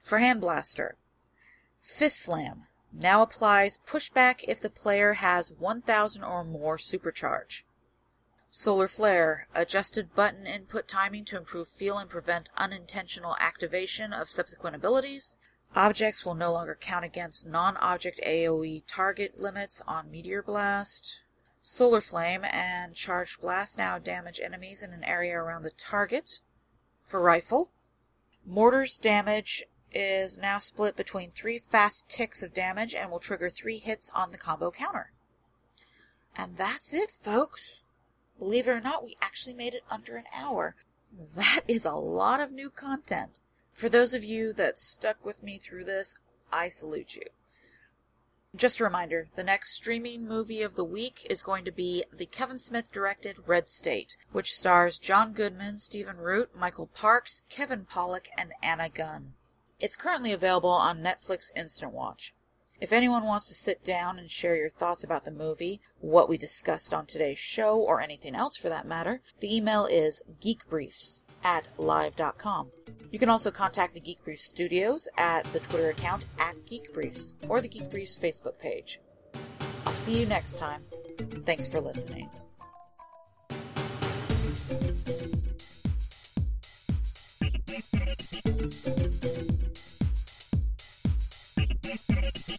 For 0.01 0.19
hand 0.19 0.41
blaster, 0.41 0.97
fist 1.83 2.19
slam 2.19 2.67
now 2.91 3.21
applies 3.21 3.79
pushback 3.87 4.43
if 4.49 4.59
the 4.59 4.71
player 4.71 5.15
has 5.15 5.53
1000 5.53 6.25
or 6.25 6.45
more 6.45 6.79
supercharge. 6.79 7.65
Solar 8.55 8.87
Flare, 8.87 9.49
adjusted 9.55 10.15
button 10.15 10.47
input 10.47 10.87
timing 10.87 11.25
to 11.25 11.39
improve 11.39 11.69
feel 11.69 11.97
and 11.97 12.11
prevent 12.11 12.51
unintentional 12.59 13.35
activation 13.41 14.13
of 14.13 14.29
subsequent 14.29 14.77
abilities. 14.77 15.39
Objects 15.75 16.27
will 16.27 16.35
no 16.35 16.53
longer 16.53 16.77
count 16.79 17.03
against 17.03 17.47
non-object 17.47 18.21
AoE 18.27 18.85
target 18.87 19.41
limits 19.41 19.81
on 19.89 20.11
Meteor 20.11 20.43
Blast. 20.43 21.23
Solar 21.63 22.03
Flame 22.03 22.45
and 22.45 22.95
Charged 22.95 23.41
Blast 23.41 23.79
now 23.79 23.99
damage 23.99 24.39
enemies 24.39 24.83
in 24.83 24.93
an 24.93 25.03
area 25.03 25.35
around 25.35 25.63
the 25.63 25.71
target. 25.71 26.41
For 27.01 27.23
Rifle, 27.23 27.71
Mortar's 28.45 28.99
damage 28.99 29.65
is 29.91 30.37
now 30.37 30.59
split 30.59 30.95
between 30.95 31.31
three 31.31 31.59
fast 31.59 32.11
ticks 32.11 32.43
of 32.43 32.53
damage 32.53 32.95
and 32.95 33.11
will 33.11 33.19
trigger 33.19 33.49
three 33.49 33.79
hits 33.79 34.11
on 34.11 34.31
the 34.31 34.37
combo 34.37 34.71
counter. 34.71 35.11
And 36.37 36.59
that's 36.59 36.93
it, 36.93 37.11
folks. 37.11 37.82
Believe 38.43 38.67
it 38.67 38.73
or 38.73 38.81
not, 38.81 39.05
we 39.05 39.17
actually 39.23 39.55
made 39.55 39.73
it 39.73 39.85
under 39.89 40.17
an 40.17 40.25
hour. 40.35 40.75
That 41.37 41.61
is 41.69 41.85
a 41.85 41.93
lot 41.93 42.41
of 42.41 42.51
new 42.51 42.71
content. 42.71 43.41
For 43.71 43.89
those 43.89 44.15
of 44.15 44.25
you 44.25 44.53
that 44.55 44.81
stuck 44.81 45.25
with 45.25 45.45
me 45.45 45.59
through 45.59 45.85
this, 45.85 46.17
I 46.53 46.69
salute 46.69 47.15
you. 47.15 47.23
Just 48.57 48.81
a 48.81 48.85
reminder 48.85 49.29
the 49.37 49.45
next 49.45 49.75
streaming 49.75 50.27
movie 50.27 50.61
of 50.61 50.75
the 50.75 50.83
week 50.83 51.25
is 51.31 51.41
going 51.41 51.65
to 51.67 51.71
be 51.71 52.03
the 52.13 52.27
Kevin 52.27 52.59
Smith 52.59 52.91
directed 52.91 53.47
Red 53.47 53.69
State, 53.69 54.17
which 54.33 54.53
stars 54.53 54.99
John 54.99 55.35
Goodman, 55.35 55.77
Stephen 55.77 56.17
Root, 56.17 56.51
Michael 56.53 56.89
Parks, 56.89 57.45
Kevin 57.49 57.85
Pollak, 57.85 58.27
and 58.37 58.55
Anna 58.61 58.89
Gunn. 58.89 59.35
It's 59.79 59.95
currently 59.95 60.33
available 60.33 60.71
on 60.71 60.99
Netflix 60.99 61.53
Instant 61.55 61.93
Watch. 61.93 62.35
If 62.83 62.93
anyone 62.93 63.23
wants 63.23 63.47
to 63.47 63.55
sit 63.55 63.85
down 63.85 64.19
and 64.19 64.29
share 64.29 64.57
your 64.57 64.69
thoughts 64.69 65.05
about 65.05 65.23
the 65.23 65.31
movie, 65.31 65.81
what 66.01 66.29
we 66.29 66.37
discussed 66.37 66.93
on 66.93 67.07
today's 67.07 67.39
show, 67.39 67.79
or 67.79 68.01
anything 68.01 68.35
else 68.35 68.57
for 68.57 68.69
that 68.71 68.89
matter, 68.89 69.21
the 69.39 69.55
email 69.55 69.87
is 69.87 70.21
geekbriefs 70.41 71.23
at 71.45 71.69
live.com. 71.79 72.73
You 73.13 73.21
can 73.21 73.29
also 73.29 73.53
contact 73.53 73.95
the 73.95 74.01
Geek 74.01 74.25
Briefs 74.25 74.47
studios 74.47 75.09
at 75.17 75.45
the 75.53 75.61
Twitter 75.61 75.91
account 75.91 76.25
at 76.41 76.57
Geekbriefs 76.67 77.35
or 77.49 77.61
the 77.61 77.69
Geek 77.69 77.89
Briefs 77.89 78.19
Facebook 78.19 78.59
page. 78.59 78.99
I'll 79.87 79.95
see 79.95 80.19
you 80.19 80.27
next 80.27 80.59
time. 80.59 80.83
Thanks 81.47 81.69
for 81.69 81.81
listening. 81.81 82.31
Thank 92.23 92.49
you. 92.49 92.52